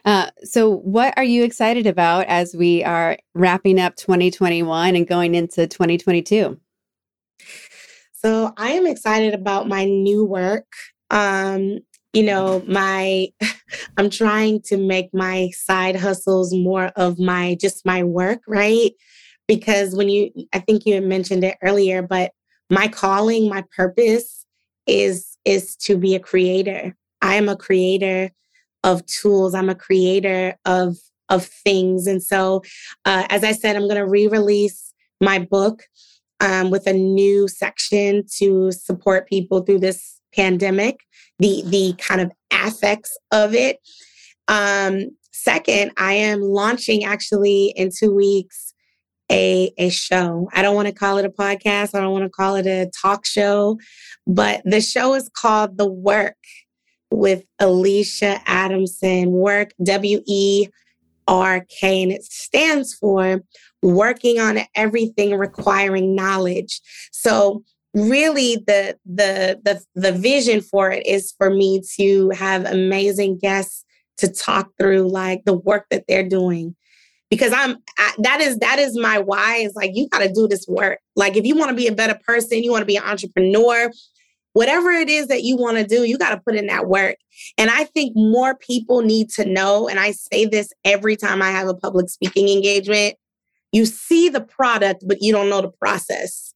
Uh, 0.06 0.30
so, 0.44 0.70
what 0.70 1.14
are 1.18 1.24
you 1.24 1.44
excited 1.44 1.86
about 1.86 2.26
as 2.28 2.56
we 2.56 2.84
are 2.84 3.18
wrapping 3.34 3.80
up 3.80 3.96
2021 3.98 4.96
and 4.96 5.06
going 5.06 5.36
into 5.36 5.68
2022? 5.68 6.58
So 8.28 8.52
I 8.58 8.72
am 8.72 8.86
excited 8.86 9.34
about 9.34 9.70
my 9.70 9.86
new 9.86 10.26
work. 10.26 10.66
Um, 11.12 11.80
you 12.12 12.24
know, 12.24 12.62
my 12.68 13.30
I'm 13.98 14.10
trying 14.10 14.62
to 14.64 14.76
make 14.76 15.14
my 15.14 15.52
side 15.52 15.96
hustles 15.96 16.54
more 16.54 16.88
of 16.98 17.20
my 17.20 17.56
just 17.62 17.86
my 17.86 18.04
work, 18.04 18.42
right? 18.46 18.92
Because 19.48 19.96
when 19.96 20.10
you 20.10 20.32
I 20.52 20.60
think 20.60 20.86
you 20.86 20.96
had 20.96 21.06
mentioned 21.06 21.46
it 21.46 21.56
earlier, 21.64 22.02
but 22.02 22.32
my 22.70 22.90
calling, 22.90 23.48
my 23.48 23.64
purpose 23.74 24.46
is 24.88 25.38
is 25.46 25.78
to 25.84 25.98
be 25.98 26.14
a 26.14 26.20
creator. 26.20 26.98
I 27.22 27.36
am 27.36 27.48
a 27.48 27.56
creator 27.56 28.32
of 28.84 29.06
tools. 29.06 29.56
I'm 29.56 29.70
a 29.70 29.76
creator 29.76 30.58
of 30.66 30.98
of 31.30 31.46
things. 31.46 32.08
And 32.08 32.22
so, 32.22 32.62
uh, 33.06 33.26
as 33.30 33.46
I 33.46 33.54
said, 33.54 33.78
I'm 33.78 33.88
going 33.88 33.96
to 33.96 34.06
re-release 34.06 34.94
my 35.22 35.40
book 35.40 35.84
um, 36.40 36.70
with 36.70 36.88
a 36.88 36.94
new 36.94 37.48
section 37.48 38.24
to 38.38 38.72
support 38.72 39.28
people 39.28 39.62
through 39.62 39.80
this 39.80 40.20
pandemic, 40.36 41.00
the 41.40 41.64
the 41.66 41.94
kind 41.98 42.22
of 42.22 42.32
affects 42.52 43.18
of 43.32 43.54
it. 43.54 43.80
Um, 44.48 45.10
second, 45.32 45.92
I 45.98 46.14
am 46.14 46.42
launching 46.42 47.04
actually 47.04 47.74
in 47.76 47.90
two 47.98 48.14
weeks 48.14 48.74
a 49.32 49.74
a 49.78 49.90
show. 49.90 50.50
I 50.54 50.62
don't 50.62 50.76
want 50.76 50.88
to 50.88 50.94
call 50.94 51.18
it 51.18 51.26
a 51.26 51.30
podcast. 51.30 51.96
I 51.96 52.02
don't 52.02 52.14
want 52.14 52.26
to 52.26 52.30
call 52.30 52.56
it 52.56 52.66
a 52.66 52.90
talk 53.02 53.26
show, 53.26 53.78
but 54.26 54.62
the 54.66 54.82
show 54.82 55.16
is 55.16 55.30
called 55.30 55.78
The 55.78 55.88
Werk 55.88 56.38
with 57.12 57.44
Alicia 57.60 58.42
Adamson. 58.46 59.32
Werk 59.32 59.72
W 59.84 60.22
E 60.26 60.68
R 61.28 61.66
K, 61.80 62.04
and 62.04 62.12
it 62.12 62.24
stands 62.24 62.94
for 62.94 63.44
working 63.82 64.40
on 64.40 64.60
everything 64.76 65.38
requiring 65.38 66.16
knowledge. 66.16 66.82
So 67.12 67.64
really 67.94 68.58
the 68.68 68.98
the 69.06 69.60
the 69.64 69.82
the 69.96 70.12
vision 70.12 70.62
for 70.62 70.92
it 70.92 71.06
is 71.06 71.34
for 71.38 71.50
me 71.50 71.82
to 71.98 72.30
have 72.32 72.66
amazing 72.66 73.40
guests 73.40 73.84
to 74.18 74.28
talk 74.28 74.72
through 74.80 75.10
like 75.10 75.44
the 75.46 75.54
work 75.54 75.86
that 75.90 76.06
they're 76.08 76.28
doing. 76.28 76.76
Because 77.30 77.52
i'm 77.54 77.78
I, 77.98 78.14
that 78.20 78.42
is 78.42 78.58
that 78.60 78.80
is 78.80 78.98
my 78.98 79.20
why 79.20 79.58
is 79.58 79.74
like 79.76 79.92
you 79.94 80.08
got 80.10 80.20
to 80.20 80.32
do 80.32 80.48
this 80.48 80.66
work. 80.68 81.00
Like 81.16 81.36
if 81.36 81.46
you 81.46 81.56
want 81.56 81.70
to 81.70 81.76
be 81.76 81.88
a 81.88 81.96
better 81.96 82.20
person 82.26 82.64
you 82.64 82.72
want 82.72 82.82
to 82.82 82.88
be 82.88 82.98
an 82.98 83.04
entrepreneur 83.04 83.92
whatever 84.54 84.90
it 84.90 85.08
is 85.08 85.28
that 85.28 85.44
you 85.44 85.56
want 85.56 85.78
to 85.78 85.84
do 85.84 86.04
you 86.04 86.18
got 86.18 86.32
to 86.32 86.42
put 86.42 86.56
in 86.56 86.68
that 86.68 86.88
work. 86.88 87.18
And 87.58 87.70
i 87.70 87.84
think 87.84 88.14
more 88.16 88.56
people 88.56 89.02
need 89.02 89.30
to 89.32 89.46
know 89.46 89.88
and 89.88 90.00
i 90.00 90.12
say 90.12 90.46
this 90.46 90.72
every 90.86 91.16
time 91.16 91.42
i 91.42 91.52
have 91.52 91.68
a 91.68 91.74
public 91.74 92.10
speaking 92.10 92.50
engagement 92.50 93.16
you 93.78 93.86
see 93.86 94.28
the 94.28 94.42
product, 94.42 95.04
but 95.08 95.22
you 95.22 95.32
don't 95.32 95.50
know 95.50 95.62
the 95.62 95.72
process. 95.72 96.54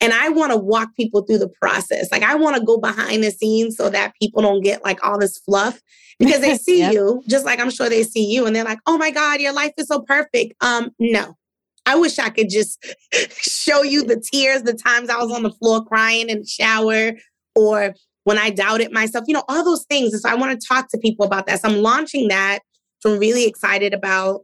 And 0.00 0.12
I 0.12 0.30
want 0.30 0.52
to 0.52 0.56
walk 0.56 0.94
people 0.96 1.22
through 1.22 1.38
the 1.38 1.48
process. 1.48 2.10
Like 2.10 2.22
I 2.22 2.34
want 2.34 2.56
to 2.56 2.64
go 2.64 2.78
behind 2.78 3.22
the 3.22 3.30
scenes 3.30 3.76
so 3.76 3.90
that 3.90 4.14
people 4.20 4.40
don't 4.40 4.62
get 4.62 4.84
like 4.84 5.04
all 5.04 5.18
this 5.18 5.38
fluff 5.38 5.80
because 6.18 6.40
they 6.40 6.56
see 6.56 6.80
yep. 6.80 6.94
you 6.94 7.22
just 7.28 7.44
like 7.44 7.60
I'm 7.60 7.70
sure 7.70 7.88
they 7.88 8.02
see 8.02 8.24
you 8.24 8.46
and 8.46 8.54
they're 8.54 8.64
like, 8.64 8.78
"Oh 8.86 8.96
my 8.96 9.10
god, 9.10 9.40
your 9.40 9.52
life 9.52 9.72
is 9.76 9.88
so 9.88 10.00
perfect." 10.00 10.54
Um 10.62 10.90
no. 10.98 11.36
I 11.84 11.96
wish 11.96 12.18
I 12.18 12.30
could 12.30 12.48
just 12.48 12.84
show 13.30 13.82
you 13.82 14.04
the 14.04 14.22
tears, 14.32 14.62
the 14.62 14.74
times 14.74 15.10
I 15.10 15.16
was 15.16 15.32
on 15.32 15.42
the 15.42 15.50
floor 15.50 15.84
crying 15.84 16.28
in 16.28 16.40
the 16.40 16.46
shower 16.46 17.12
or 17.56 17.94
when 18.24 18.38
I 18.38 18.50
doubted 18.50 18.92
myself, 18.92 19.24
you 19.26 19.34
know, 19.34 19.42
all 19.48 19.64
those 19.64 19.84
things. 19.86 20.12
And 20.12 20.22
so 20.22 20.28
I 20.28 20.36
want 20.36 20.58
to 20.58 20.66
talk 20.66 20.88
to 20.90 20.98
people 20.98 21.26
about 21.26 21.46
that. 21.46 21.60
So 21.60 21.68
I'm 21.68 21.78
launching 21.78 22.28
that. 22.28 22.60
So 23.00 23.12
I'm 23.12 23.18
really 23.18 23.46
excited 23.46 23.92
about 23.92 24.42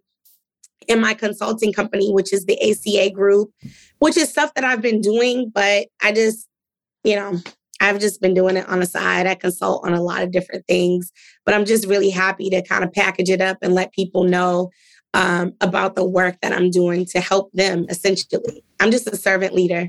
in 0.87 1.01
my 1.01 1.14
consulting 1.14 1.73
company, 1.73 2.12
which 2.12 2.33
is 2.33 2.47
the 2.47 2.59
ACA 2.71 3.11
group, 3.11 3.51
which 3.99 4.17
is 4.17 4.29
stuff 4.29 4.55
that 4.55 4.64
I've 4.64 4.83
been 4.83 5.01
doing, 5.01 5.51
but 5.53 5.88
I 6.03 6.12
just, 6.12 6.49
you 7.05 7.17
know, 7.17 7.41
I've 7.81 8.01
just 8.01 8.21
been 8.21 8.35
doing 8.35 8.57
it 8.57 8.69
on 8.69 8.81
the 8.81 8.87
side. 8.87 9.27
I 9.27 9.35
consult 9.35 9.87
on 9.87 9.95
a 9.95 10.03
lot 10.03 10.23
of 10.23 10.33
different 10.33 10.67
things, 10.67 11.12
but 11.45 11.55
I'm 11.55 11.64
just 11.64 11.87
really 11.87 12.11
happy 12.11 12.51
to 12.51 12.62
kind 12.62 12.85
of 12.85 12.93
package 12.93 13.31
it 13.31 13.41
up 13.41 13.59
and 13.62 13.75
let 13.75 13.93
people 13.93 14.25
know 14.25 14.71
um, 15.14 15.55
about 15.61 15.95
the 15.95 16.05
work 16.05 16.37
that 16.43 16.53
I'm 16.53 16.71
doing 16.71 17.07
to 17.07 17.21
help 17.21 17.53
them 17.53 17.87
essentially. 17.88 18.64
I'm 18.81 18.91
just 18.91 19.09
a 19.09 19.17
servant 19.17 19.55
leader. 19.55 19.88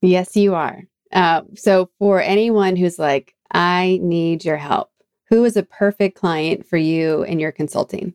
Yes, 0.00 0.36
you 0.36 0.54
are. 0.54 0.82
Uh, 1.12 1.42
so, 1.54 1.90
for 1.98 2.20
anyone 2.20 2.76
who's 2.76 2.98
like, 2.98 3.34
I 3.52 4.00
need 4.02 4.44
your 4.44 4.56
help, 4.56 4.90
who 5.30 5.44
is 5.44 5.56
a 5.56 5.62
perfect 5.62 6.18
client 6.18 6.66
for 6.66 6.76
you 6.76 7.22
in 7.22 7.38
your 7.38 7.52
consulting? 7.52 8.14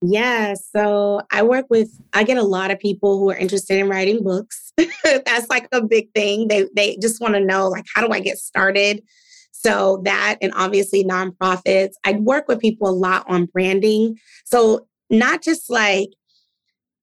Yeah, 0.00 0.54
so 0.54 1.22
I 1.32 1.42
work 1.42 1.66
with 1.70 1.90
I 2.12 2.22
get 2.22 2.36
a 2.36 2.42
lot 2.44 2.70
of 2.70 2.78
people 2.78 3.18
who 3.18 3.30
are 3.30 3.36
interested 3.36 3.78
in 3.78 3.88
writing 3.88 4.22
books. 4.22 4.72
That's 5.04 5.48
like 5.50 5.68
a 5.72 5.82
big 5.82 6.12
thing. 6.14 6.48
They 6.48 6.66
they 6.74 6.96
just 7.02 7.20
want 7.20 7.34
to 7.34 7.40
know 7.40 7.68
like 7.68 7.84
how 7.94 8.06
do 8.06 8.12
I 8.12 8.20
get 8.20 8.38
started? 8.38 9.02
So 9.50 10.00
that 10.04 10.36
and 10.40 10.52
obviously 10.54 11.02
nonprofits. 11.04 11.94
I 12.04 12.12
work 12.12 12.46
with 12.46 12.60
people 12.60 12.88
a 12.88 12.92
lot 12.92 13.24
on 13.28 13.46
branding. 13.46 14.16
So 14.44 14.86
not 15.10 15.42
just 15.42 15.68
like 15.68 16.10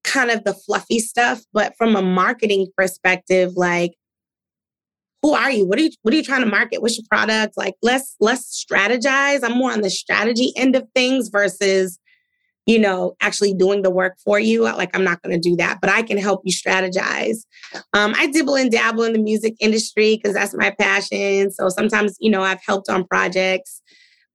kind 0.06 0.32
of 0.32 0.46
the 0.46 0.54
fluffy 0.54 1.00
stuff, 1.00 1.42
but 1.52 1.76
from 1.78 1.98
a 1.98 2.02
marketing 2.02 2.68
perspective 2.78 3.54
like 3.58 3.94
who 5.22 5.34
are 5.34 5.52
you? 5.52 5.66
What 5.66 5.80
are 5.80 5.82
you 5.82 5.90
what 6.04 6.14
are 6.14 6.18
you 6.18 6.24
trying 6.24 6.44
to 6.46 6.50
market? 6.50 6.82
What's 6.82 6.98
your 6.98 7.06
product? 7.10 7.58
Like 7.58 7.74
let's 7.82 8.16
let's 8.22 8.64
strategize. 8.64 9.44
I'm 9.44 9.58
more 9.58 9.72
on 9.74 9.82
the 9.82 9.90
strategy 9.90 10.54
end 10.56 10.78
of 10.78 10.88
things 10.96 11.28
versus 11.28 12.00
you 12.66 12.80
know, 12.80 13.16
actually 13.22 13.54
doing 13.54 13.84
the 13.84 13.92
work 13.92 14.18
for 14.24 14.40
you. 14.40 14.64
Like, 14.64 14.96
I'm 14.96 15.04
not 15.04 15.22
going 15.22 15.40
to 15.40 15.50
do 15.50 15.56
that, 15.58 15.80
but 15.82 15.90
I 15.90 16.02
can 16.02 16.18
help 16.18 16.42
you 16.44 16.54
strategize. 16.54 17.46
Um, 17.94 18.14
I 18.18 18.28
dibble 18.28 18.56
and 18.56 18.72
dabble 18.72 19.04
in 19.04 19.14
the 19.14 19.20
music 19.20 19.56
industry 19.60 20.16
because 20.16 20.34
that's 20.34 20.56
my 20.56 20.72
passion. 20.72 21.52
So 21.52 21.70
sometimes, 21.70 22.18
you 22.20 22.32
know, 22.32 22.42
I've 22.42 22.64
helped 22.66 22.90
on 22.90 23.06
projects 23.06 23.82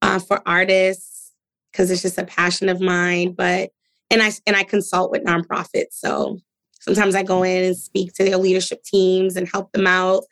uh, 0.03 0.19
for 0.19 0.43
artists 0.47 1.33
because 1.73 1.91
it's 1.91 2.03
just 2.03 2.19
a 2.19 2.25
passion 2.25 2.69
of 2.69 2.81
mine. 2.81 3.33
But 3.33 3.71
and 4.11 4.23
I 4.23 4.33
and 4.47 4.57
I 4.57 4.63
consult 4.63 5.11
with 5.11 5.25
nonprofits. 5.25 5.93
So 5.93 6.39
sometimes 6.81 7.15
I 7.15 7.23
go 7.23 7.43
in 7.43 7.65
and 7.65 7.77
speak 7.77 8.13
to 8.15 8.25
their 8.25 8.37
leadership 8.37 8.83
teams 8.85 9.37
and 9.37 9.49
help 9.49 9.73
them 9.73 9.87
out 9.87 10.23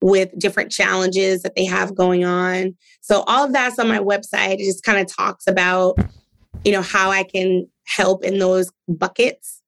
with 0.00 0.30
different 0.38 0.70
challenges 0.70 1.42
that 1.42 1.56
they 1.56 1.64
have 1.64 1.94
going 1.96 2.24
on. 2.24 2.76
So 3.00 3.24
all 3.26 3.44
of 3.44 3.52
that's 3.52 3.78
on 3.78 3.88
my 3.88 3.98
website. 3.98 4.54
It 4.54 4.64
just 4.64 4.84
kind 4.84 4.98
of 4.98 5.12
talks 5.12 5.46
about 5.48 5.98
you 6.64 6.72
know, 6.72 6.82
how 6.82 7.10
I 7.10 7.22
can 7.22 7.68
help 7.84 8.24
in 8.24 8.38
those 8.38 8.70
buckets. 8.88 9.62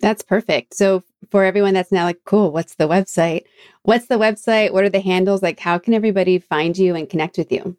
That's 0.00 0.22
perfect. 0.22 0.74
So 0.74 1.02
for 1.30 1.44
everyone 1.44 1.74
that's 1.74 1.92
now 1.92 2.04
like, 2.04 2.20
cool, 2.24 2.52
what's 2.52 2.74
the 2.74 2.88
website? 2.88 3.44
What's 3.82 4.06
the 4.06 4.18
website? 4.18 4.72
What 4.72 4.84
are 4.84 4.90
the 4.90 5.00
handles? 5.00 5.42
Like, 5.42 5.58
how 5.58 5.78
can 5.78 5.94
everybody 5.94 6.38
find 6.38 6.76
you 6.76 6.94
and 6.94 7.08
connect 7.08 7.38
with 7.38 7.50
you? 7.50 7.76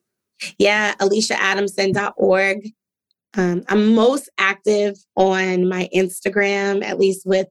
Yeah, 0.57 0.95
aliciaadamson.org. 0.95 2.69
Um, 3.35 3.63
I'm 3.67 3.93
most 3.93 4.29
active 4.37 4.95
on 5.15 5.67
my 5.67 5.89
Instagram, 5.93 6.83
at 6.83 6.97
least 6.97 7.25
with 7.25 7.47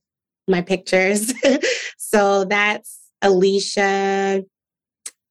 my 0.49 0.62
pictures. 0.62 1.33
so 1.99 2.45
that's 2.45 2.99
Alicia 3.23 4.43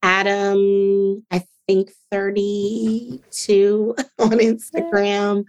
Adam, 0.05 1.25
I 1.31 1.43
think 1.67 1.91
32 2.11 3.95
on 4.19 4.29
Instagram. 4.31 5.45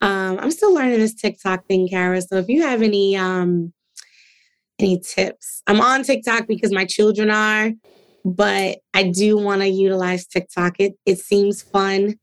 Um, 0.00 0.38
I'm 0.38 0.50
still 0.50 0.74
learning 0.74 0.98
this 0.98 1.14
TikTok 1.14 1.66
thing, 1.66 1.88
Kara. 1.88 2.22
So 2.22 2.36
if 2.36 2.48
you 2.48 2.62
have 2.62 2.82
any 2.82 3.16
um 3.16 3.72
any 4.78 5.00
tips, 5.00 5.62
I'm 5.66 5.80
on 5.80 6.04
TikTok 6.04 6.46
because 6.46 6.72
my 6.72 6.84
children 6.84 7.30
are, 7.30 7.72
but 8.24 8.78
I 8.94 9.10
do 9.10 9.36
want 9.36 9.62
to 9.62 9.68
utilize 9.68 10.26
TikTok. 10.26 10.78
It 10.78 10.94
it 11.04 11.18
seems 11.18 11.62
fun, 11.62 12.16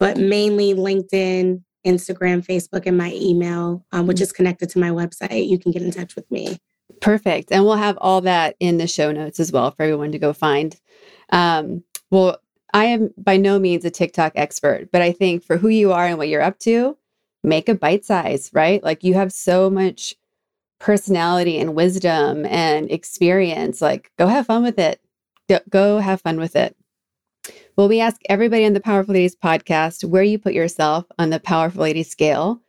but 0.00 0.16
mainly 0.16 0.74
LinkedIn, 0.74 1.62
Instagram, 1.86 2.44
Facebook, 2.44 2.86
and 2.86 2.98
my 2.98 3.12
email, 3.14 3.84
um, 3.92 4.06
which 4.06 4.20
is 4.20 4.32
connected 4.32 4.70
to 4.70 4.80
my 4.80 4.90
website. 4.90 5.48
You 5.48 5.58
can 5.58 5.70
get 5.70 5.82
in 5.82 5.92
touch 5.92 6.16
with 6.16 6.28
me. 6.30 6.58
Perfect. 7.00 7.52
And 7.52 7.64
we'll 7.64 7.76
have 7.76 7.98
all 8.00 8.20
that 8.22 8.56
in 8.60 8.78
the 8.78 8.86
show 8.86 9.12
notes 9.12 9.38
as 9.38 9.52
well 9.52 9.70
for 9.70 9.82
everyone 9.82 10.12
to 10.12 10.18
go 10.18 10.32
find. 10.32 10.74
Um, 11.30 11.84
well, 12.10 12.38
I 12.74 12.86
am 12.86 13.14
by 13.16 13.36
no 13.36 13.60
means 13.60 13.84
a 13.84 13.90
TikTok 13.90 14.32
expert, 14.34 14.88
but 14.90 15.00
I 15.00 15.12
think 15.12 15.44
for 15.44 15.56
who 15.56 15.68
you 15.68 15.92
are 15.92 16.06
and 16.06 16.18
what 16.18 16.28
you're 16.28 16.42
up 16.42 16.58
to, 16.60 16.98
make 17.44 17.68
a 17.68 17.74
bite 17.74 18.04
size, 18.04 18.50
right? 18.52 18.82
Like 18.82 19.04
you 19.04 19.14
have 19.14 19.32
so 19.32 19.70
much 19.70 20.16
personality 20.80 21.56
and 21.56 21.76
wisdom 21.76 22.44
and 22.46 22.90
experience. 22.90 23.80
Like 23.80 24.10
go 24.18 24.26
have 24.26 24.46
fun 24.46 24.64
with 24.64 24.80
it. 24.80 25.00
Go 25.70 25.98
have 25.98 26.20
fun 26.20 26.38
with 26.38 26.56
it. 26.56 26.76
Well, 27.76 27.88
we 27.88 28.00
ask 28.00 28.20
everybody 28.28 28.66
on 28.66 28.72
the 28.72 28.80
Powerful 28.80 29.14
Ladies 29.14 29.36
podcast 29.36 30.04
where 30.04 30.22
you 30.24 30.36
put 30.38 30.52
yourself 30.52 31.04
on 31.16 31.30
the 31.30 31.38
Powerful 31.38 31.82
Lady 31.82 32.02
scale, 32.02 32.60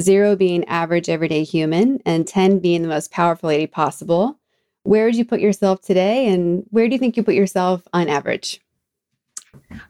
zero 0.00 0.36
being 0.36 0.64
average 0.66 1.10
everyday 1.10 1.44
human, 1.44 2.00
and 2.06 2.26
10 2.26 2.60
being 2.60 2.80
the 2.80 2.88
most 2.88 3.10
powerful 3.10 3.48
lady 3.48 3.66
possible. 3.66 4.38
Where 4.84 5.04
would 5.04 5.16
you 5.16 5.24
put 5.26 5.40
yourself 5.40 5.82
today? 5.82 6.28
And 6.28 6.64
where 6.70 6.88
do 6.88 6.94
you 6.94 6.98
think 6.98 7.18
you 7.18 7.22
put 7.22 7.34
yourself 7.34 7.86
on 7.92 8.08
average? 8.08 8.60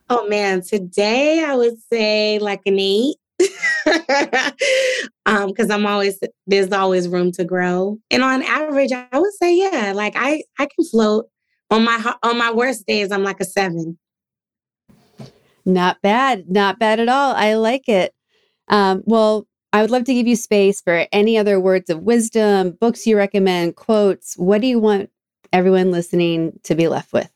Oh 0.08 0.28
man, 0.28 0.62
today 0.62 1.44
I 1.44 1.54
would 1.54 1.74
say 1.92 2.38
like 2.38 2.62
an 2.66 2.78
eight. 2.78 3.16
um, 5.26 5.46
because 5.48 5.70
I'm 5.70 5.86
always 5.86 6.18
there's 6.46 6.72
always 6.72 7.08
room 7.08 7.32
to 7.32 7.44
grow. 7.44 7.98
And 8.10 8.22
on 8.22 8.42
average, 8.42 8.92
I 8.92 9.06
would 9.18 9.32
say, 9.34 9.56
yeah, 9.56 9.92
like 9.94 10.14
I 10.16 10.42
I 10.58 10.66
can 10.66 10.84
float. 10.90 11.26
On 11.70 11.84
my 11.84 12.14
on 12.22 12.36
my 12.36 12.52
worst 12.52 12.86
days, 12.86 13.12
I'm 13.12 13.22
like 13.22 13.40
a 13.40 13.44
seven. 13.44 13.98
Not 15.64 16.02
bad. 16.02 16.50
Not 16.50 16.78
bad 16.78 17.00
at 17.00 17.08
all. 17.08 17.34
I 17.34 17.54
like 17.54 17.88
it. 17.88 18.14
Um, 18.68 19.02
well, 19.04 19.46
I 19.72 19.82
would 19.82 19.90
love 19.90 20.04
to 20.04 20.14
give 20.14 20.26
you 20.26 20.36
space 20.36 20.80
for 20.80 21.06
any 21.12 21.38
other 21.38 21.60
words 21.60 21.90
of 21.90 22.02
wisdom, 22.02 22.72
books 22.80 23.06
you 23.06 23.16
recommend, 23.16 23.76
quotes. 23.76 24.34
What 24.36 24.60
do 24.60 24.66
you 24.66 24.78
want 24.78 25.10
everyone 25.52 25.90
listening 25.90 26.58
to 26.64 26.74
be 26.74 26.88
left 26.88 27.12
with? 27.12 27.30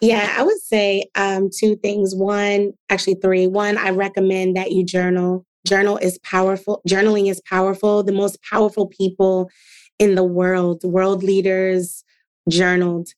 Yeah, 0.00 0.34
I 0.36 0.42
would 0.42 0.60
say 0.60 1.04
um, 1.14 1.50
two 1.56 1.76
things. 1.76 2.14
One, 2.14 2.72
actually 2.90 3.16
three. 3.16 3.46
One, 3.46 3.78
I 3.78 3.90
recommend 3.90 4.56
that 4.56 4.72
you 4.72 4.84
journal. 4.84 5.44
Journal 5.66 5.96
is 5.98 6.18
powerful. 6.18 6.82
Journaling 6.88 7.30
is 7.30 7.40
powerful. 7.48 8.02
The 8.02 8.12
most 8.12 8.38
powerful 8.42 8.86
people 8.86 9.50
in 9.98 10.14
the 10.14 10.24
world, 10.24 10.82
world 10.84 11.22
leaders, 11.22 12.04
journaled. 12.48 13.08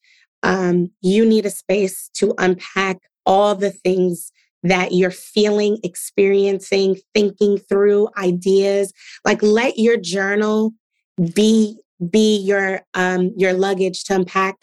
Um, 0.43 0.91
you 1.03 1.25
need 1.27 1.47
a 1.47 1.51
space 1.51 2.09
to 2.15 2.35
unpack 2.39 2.99
all 3.27 3.55
the 3.55 3.71
things 3.71 4.31
that 4.63 4.93
you're 4.93 5.11
feeling, 5.11 5.79
experiencing, 5.83 6.97
thinking 7.15 7.59
through, 7.59 8.09
ideas. 8.17 8.93
Like 9.25 9.43
let 9.43 9.79
your 9.79 9.97
journal 9.97 10.73
be 11.35 11.77
be 12.11 12.39
your 12.39 12.81
um 12.95 13.33
your 13.37 13.53
luggage 13.53 14.05
to 14.05 14.15
unpack 14.15 14.55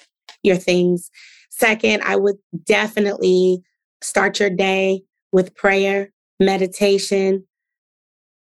your 0.42 0.56
things 0.56 1.12
Second, 1.58 2.04
I 2.04 2.18
would 2.18 2.36
definitely 2.66 3.62
start 4.02 4.42
your 4.42 4.50
day 4.50 5.04
with 5.32 5.56
prayer, 5.56 6.12
meditation, 6.38 7.46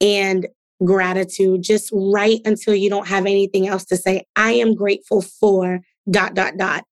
and 0.00 0.48
gratitude. 0.84 1.62
Just 1.62 1.90
write 1.92 2.40
until 2.44 2.74
you 2.74 2.90
don't 2.90 3.06
have 3.06 3.24
anything 3.24 3.68
else 3.68 3.84
to 3.84 3.96
say. 3.96 4.24
I 4.34 4.54
am 4.54 4.74
grateful 4.74 5.22
for 5.22 5.78
dot 6.10 6.34
dot 6.34 6.56
dot. 6.56 6.84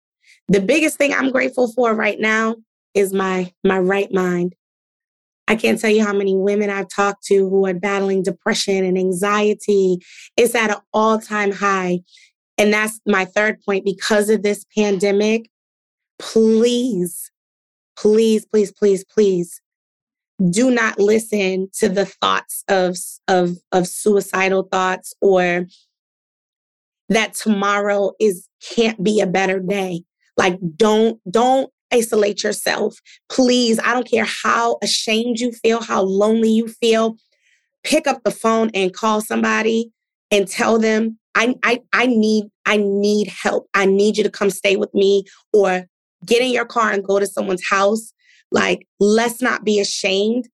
The 0.47 0.61
biggest 0.61 0.97
thing 0.97 1.13
I'm 1.13 1.33
grateful 1.33 1.73
for 1.73 1.93
right 1.93 2.21
now 2.21 2.55
is 2.95 3.13
my 3.13 3.53
my 3.65 3.81
right 3.81 4.13
mind. 4.13 4.55
I 5.49 5.57
can't 5.57 5.81
tell 5.81 5.91
you 5.91 6.05
how 6.05 6.13
many 6.13 6.37
women 6.37 6.71
I've 6.71 6.89
talked 6.89 7.25
to 7.25 7.49
who 7.49 7.67
are 7.67 7.75
battling 7.75 8.23
depression 8.23 8.85
and 8.85 8.97
anxiety. 8.97 9.99
It's 10.37 10.55
at 10.55 10.71
an 10.71 10.77
all-time 10.93 11.51
high. 11.51 12.03
And 12.59 12.73
that's 12.73 13.01
my 13.07 13.25
third 13.25 13.61
point 13.67 13.85
because 13.85 14.31
of 14.31 14.45
this 14.45 14.65
pandemic 14.77 15.49
please, 16.23 17.31
please, 17.97 18.47
please, 18.47 18.73
please, 18.73 19.05
please 19.05 19.61
do 20.51 20.71
not 20.71 20.99
listen 20.99 21.69
to 21.75 21.89
the 21.89 22.07
thoughts 22.07 22.65
of, 22.69 22.97
of, 23.29 23.57
of 23.73 23.87
suicidal 23.87 24.69
thoughts 24.71 25.15
or 25.21 25.67
that 27.09 27.35
tomorrow 27.35 28.13
is 28.21 28.49
can't 28.75 29.03
be 29.03 29.21
a 29.21 29.27
better 29.27 29.61
day. 29.61 30.03
Like 30.37 30.59
don't 30.77 31.21
don't 31.31 31.71
isolate 31.93 32.43
yourself. 32.43 32.97
Please, 33.29 33.79
I 33.81 33.93
don't 33.93 34.09
care 34.09 34.25
how 34.25 34.79
ashamed 34.83 35.40
you 35.40 35.53
feel, 35.53 35.83
how 35.83 36.03
lonely 36.03 36.51
you 36.51 36.69
feel. 36.69 37.17
Pick 37.85 38.07
up 38.07 38.23
the 38.25 38.31
phone 38.31 38.71
and 38.73 38.94
call 38.94 39.21
somebody 39.21 39.92
and 40.31 40.49
tell 40.49 40.79
them 40.79 41.19
I 41.35 41.55
I 41.63 41.83
I 41.92 42.07
need 42.07 42.44
I 42.65 42.79
need 42.79 43.29
help. 43.29 43.69
I 43.75 43.85
need 43.85 44.17
you 44.17 44.25
to 44.25 44.31
come 44.31 44.51
stay 44.51 44.77
with 44.77 44.94
me 44.94 45.25
or 45.53 45.87
get 46.25 46.42
in 46.42 46.50
your 46.50 46.64
car 46.64 46.90
and 46.90 47.04
go 47.04 47.18
to 47.18 47.27
someone's 47.27 47.66
house. 47.68 48.12
Like, 48.50 48.87
let's 49.00 49.40
not 49.40 49.64
be 49.64 49.81
ashamed 49.81 50.48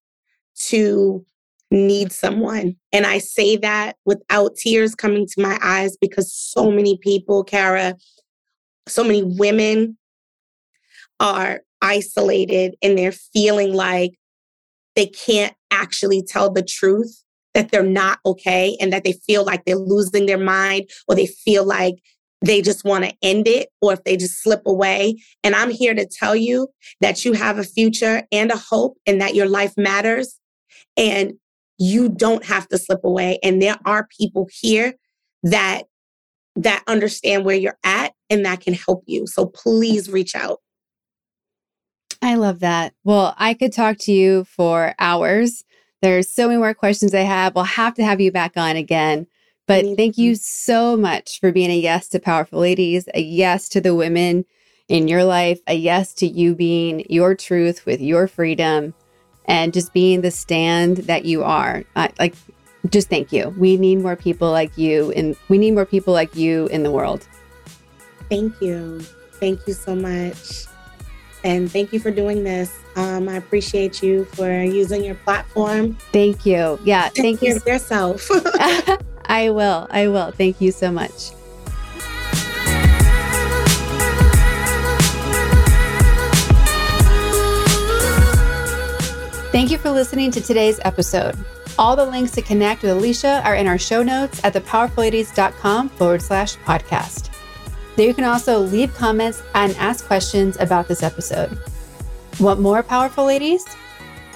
to 0.66 1.24
need 1.70 2.12
someone. 2.12 2.76
And 2.92 3.06
I 3.06 3.18
say 3.18 3.56
that 3.56 3.96
without 4.04 4.56
tears 4.56 4.94
coming 4.94 5.26
to 5.26 5.42
my 5.42 5.58
eyes 5.62 5.96
because 6.00 6.32
so 6.32 6.70
many 6.70 6.96
people, 6.98 7.44
Kara, 7.44 7.94
so 8.86 9.04
many 9.04 9.22
women 9.22 9.98
are 11.20 11.60
isolated 11.82 12.76
and 12.82 12.96
they're 12.96 13.12
feeling 13.12 13.74
like 13.74 14.12
they 14.96 15.06
can't 15.06 15.54
actually 15.70 16.22
tell 16.22 16.50
the 16.50 16.62
truth, 16.62 17.22
that 17.54 17.70
they're 17.70 17.82
not 17.82 18.18
okay, 18.24 18.76
and 18.80 18.92
that 18.92 19.04
they 19.04 19.12
feel 19.12 19.44
like 19.44 19.64
they're 19.64 19.76
losing 19.76 20.26
their 20.26 20.38
mind 20.38 20.88
or 21.06 21.14
they 21.14 21.26
feel 21.26 21.64
like 21.64 21.94
they 22.40 22.62
just 22.62 22.84
want 22.84 23.04
to 23.04 23.12
end 23.22 23.48
it 23.48 23.68
or 23.80 23.92
if 23.92 24.04
they 24.04 24.16
just 24.16 24.42
slip 24.42 24.62
away. 24.66 25.16
And 25.42 25.54
I'm 25.54 25.70
here 25.70 25.94
to 25.94 26.06
tell 26.06 26.36
you 26.36 26.68
that 27.00 27.24
you 27.24 27.32
have 27.32 27.58
a 27.58 27.64
future 27.64 28.22
and 28.30 28.50
a 28.50 28.56
hope 28.56 28.96
and 29.06 29.20
that 29.20 29.34
your 29.34 29.48
life 29.48 29.74
matters. 29.76 30.38
And 30.96 31.34
you 31.78 32.08
don't 32.08 32.44
have 32.44 32.68
to 32.68 32.78
slip 32.78 33.04
away. 33.04 33.38
And 33.42 33.62
there 33.62 33.78
are 33.84 34.08
people 34.18 34.48
here 34.60 34.94
that 35.44 35.84
that 36.56 36.82
understand 36.88 37.44
where 37.44 37.56
you're 37.56 37.78
at 37.84 38.12
and 38.28 38.44
that 38.44 38.60
can 38.60 38.74
help 38.74 39.04
you. 39.06 39.28
So 39.28 39.46
please 39.46 40.10
reach 40.10 40.34
out. 40.34 40.58
I 42.20 42.34
love 42.34 42.58
that. 42.60 42.94
Well, 43.04 43.34
I 43.38 43.54
could 43.54 43.72
talk 43.72 43.96
to 44.00 44.12
you 44.12 44.42
for 44.44 44.92
hours. 44.98 45.64
There's 46.02 46.32
so 46.32 46.48
many 46.48 46.58
more 46.58 46.74
questions 46.74 47.14
I 47.14 47.20
have. 47.20 47.54
We'll 47.54 47.62
have 47.62 47.94
to 47.94 48.04
have 48.04 48.20
you 48.20 48.32
back 48.32 48.56
on 48.56 48.74
again. 48.74 49.28
But 49.68 49.84
thank 49.98 50.16
you 50.16 50.34
so 50.34 50.96
much 50.96 51.40
for 51.40 51.52
being 51.52 51.70
a 51.70 51.78
yes 51.78 52.08
to 52.08 52.18
Powerful 52.18 52.58
Ladies, 52.58 53.06
a 53.12 53.20
yes 53.20 53.68
to 53.68 53.82
the 53.82 53.94
women 53.94 54.46
in 54.88 55.08
your 55.08 55.24
life, 55.24 55.60
a 55.66 55.74
yes 55.74 56.14
to 56.14 56.26
you 56.26 56.54
being 56.54 57.04
your 57.10 57.34
truth 57.34 57.84
with 57.84 58.00
your 58.00 58.26
freedom 58.26 58.94
and 59.44 59.74
just 59.74 59.92
being 59.92 60.22
the 60.22 60.30
stand 60.30 60.96
that 60.98 61.26
you 61.26 61.44
are. 61.44 61.84
Uh, 61.94 62.08
like, 62.18 62.34
just 62.88 63.10
thank 63.10 63.30
you. 63.30 63.54
We 63.58 63.76
need 63.76 63.96
more 63.96 64.16
people 64.16 64.50
like 64.50 64.78
you, 64.78 65.12
and 65.12 65.36
we 65.50 65.58
need 65.58 65.72
more 65.72 65.84
people 65.84 66.14
like 66.14 66.34
you 66.34 66.68
in 66.68 66.82
the 66.82 66.90
world. 66.90 67.28
Thank 68.30 68.58
you. 68.62 69.00
Thank 69.34 69.66
you 69.66 69.74
so 69.74 69.94
much. 69.94 70.64
And 71.44 71.70
thank 71.70 71.92
you 71.92 72.00
for 72.00 72.10
doing 72.10 72.42
this. 72.42 72.74
Um, 72.96 73.28
I 73.28 73.36
appreciate 73.36 74.02
you 74.02 74.24
for 74.24 74.50
using 74.62 75.04
your 75.04 75.14
platform. 75.16 75.94
Thank 76.10 76.46
you. 76.46 76.80
Yeah. 76.84 77.10
Take 77.10 77.38
thank 77.38 77.42
you. 77.42 77.60
yourself. 77.70 78.30
I 79.28 79.50
will. 79.50 79.86
I 79.90 80.08
will. 80.08 80.30
Thank 80.32 80.60
you 80.60 80.72
so 80.72 80.90
much. 80.90 81.32
Thank 89.50 89.70
you 89.70 89.78
for 89.78 89.90
listening 89.90 90.30
to 90.32 90.40
today's 90.40 90.78
episode. 90.84 91.34
All 91.78 91.96
the 91.96 92.04
links 92.04 92.32
to 92.32 92.42
connect 92.42 92.82
with 92.82 92.92
Alicia 92.92 93.42
are 93.44 93.54
in 93.54 93.66
our 93.66 93.78
show 93.78 94.02
notes 94.02 94.40
at 94.44 94.52
thepowerfulladies.com 94.52 95.88
forward 95.90 96.22
slash 96.22 96.56
podcast. 96.58 97.30
There 97.96 98.06
you 98.06 98.14
can 98.14 98.24
also 98.24 98.60
leave 98.60 98.94
comments 98.94 99.42
and 99.54 99.74
ask 99.76 100.06
questions 100.06 100.56
about 100.60 100.86
this 100.86 101.02
episode. 101.02 101.58
Want 102.38 102.60
more 102.60 102.82
powerful 102.82 103.24
ladies? 103.24 103.64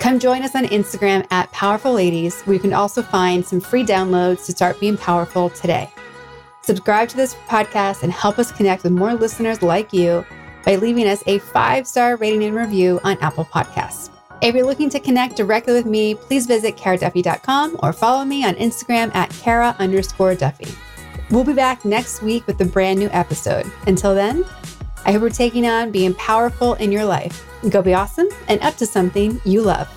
Come 0.02 0.18
join 0.18 0.42
us 0.42 0.56
on 0.56 0.64
Instagram 0.64 1.24
at 1.30 1.48
Powerful 1.52 1.92
Ladies, 1.92 2.42
where 2.42 2.54
you 2.54 2.60
can 2.60 2.72
also 2.72 3.04
find 3.04 3.46
some 3.46 3.60
free 3.60 3.84
downloads 3.84 4.44
to 4.46 4.50
start 4.50 4.80
being 4.80 4.96
powerful 4.96 5.48
today. 5.50 5.88
Subscribe 6.62 7.08
to 7.10 7.16
this 7.16 7.36
podcast 7.46 8.02
and 8.02 8.10
help 8.10 8.40
us 8.40 8.50
connect 8.50 8.82
with 8.82 8.90
more 8.90 9.14
listeners 9.14 9.62
like 9.62 9.92
you 9.92 10.26
by 10.64 10.74
leaving 10.74 11.06
us 11.06 11.22
a 11.28 11.38
five 11.38 11.86
star 11.86 12.16
rating 12.16 12.42
and 12.42 12.56
review 12.56 12.98
on 13.04 13.16
Apple 13.18 13.44
Podcasts. 13.44 14.10
If 14.40 14.56
you're 14.56 14.66
looking 14.66 14.90
to 14.90 14.98
connect 14.98 15.36
directly 15.36 15.74
with 15.74 15.86
me, 15.86 16.16
please 16.16 16.46
visit 16.48 16.76
karaduffy.com 16.76 17.78
or 17.80 17.92
follow 17.92 18.24
me 18.24 18.44
on 18.44 18.56
Instagram 18.56 19.14
at 19.14 19.30
kara 19.30 19.76
underscore 19.78 20.34
duffy. 20.34 20.74
We'll 21.30 21.44
be 21.44 21.52
back 21.52 21.84
next 21.84 22.22
week 22.22 22.44
with 22.48 22.60
a 22.60 22.64
brand 22.64 22.98
new 22.98 23.08
episode. 23.12 23.70
Until 23.86 24.16
then, 24.16 24.44
I 25.04 25.12
hope 25.12 25.22
we're 25.22 25.30
taking 25.30 25.66
on 25.66 25.90
being 25.90 26.14
powerful 26.14 26.74
in 26.74 26.92
your 26.92 27.04
life. 27.04 27.46
Go 27.68 27.82
be 27.82 27.94
awesome 27.94 28.28
and 28.48 28.60
up 28.62 28.76
to 28.76 28.86
something 28.86 29.40
you 29.44 29.62
love. 29.62 29.88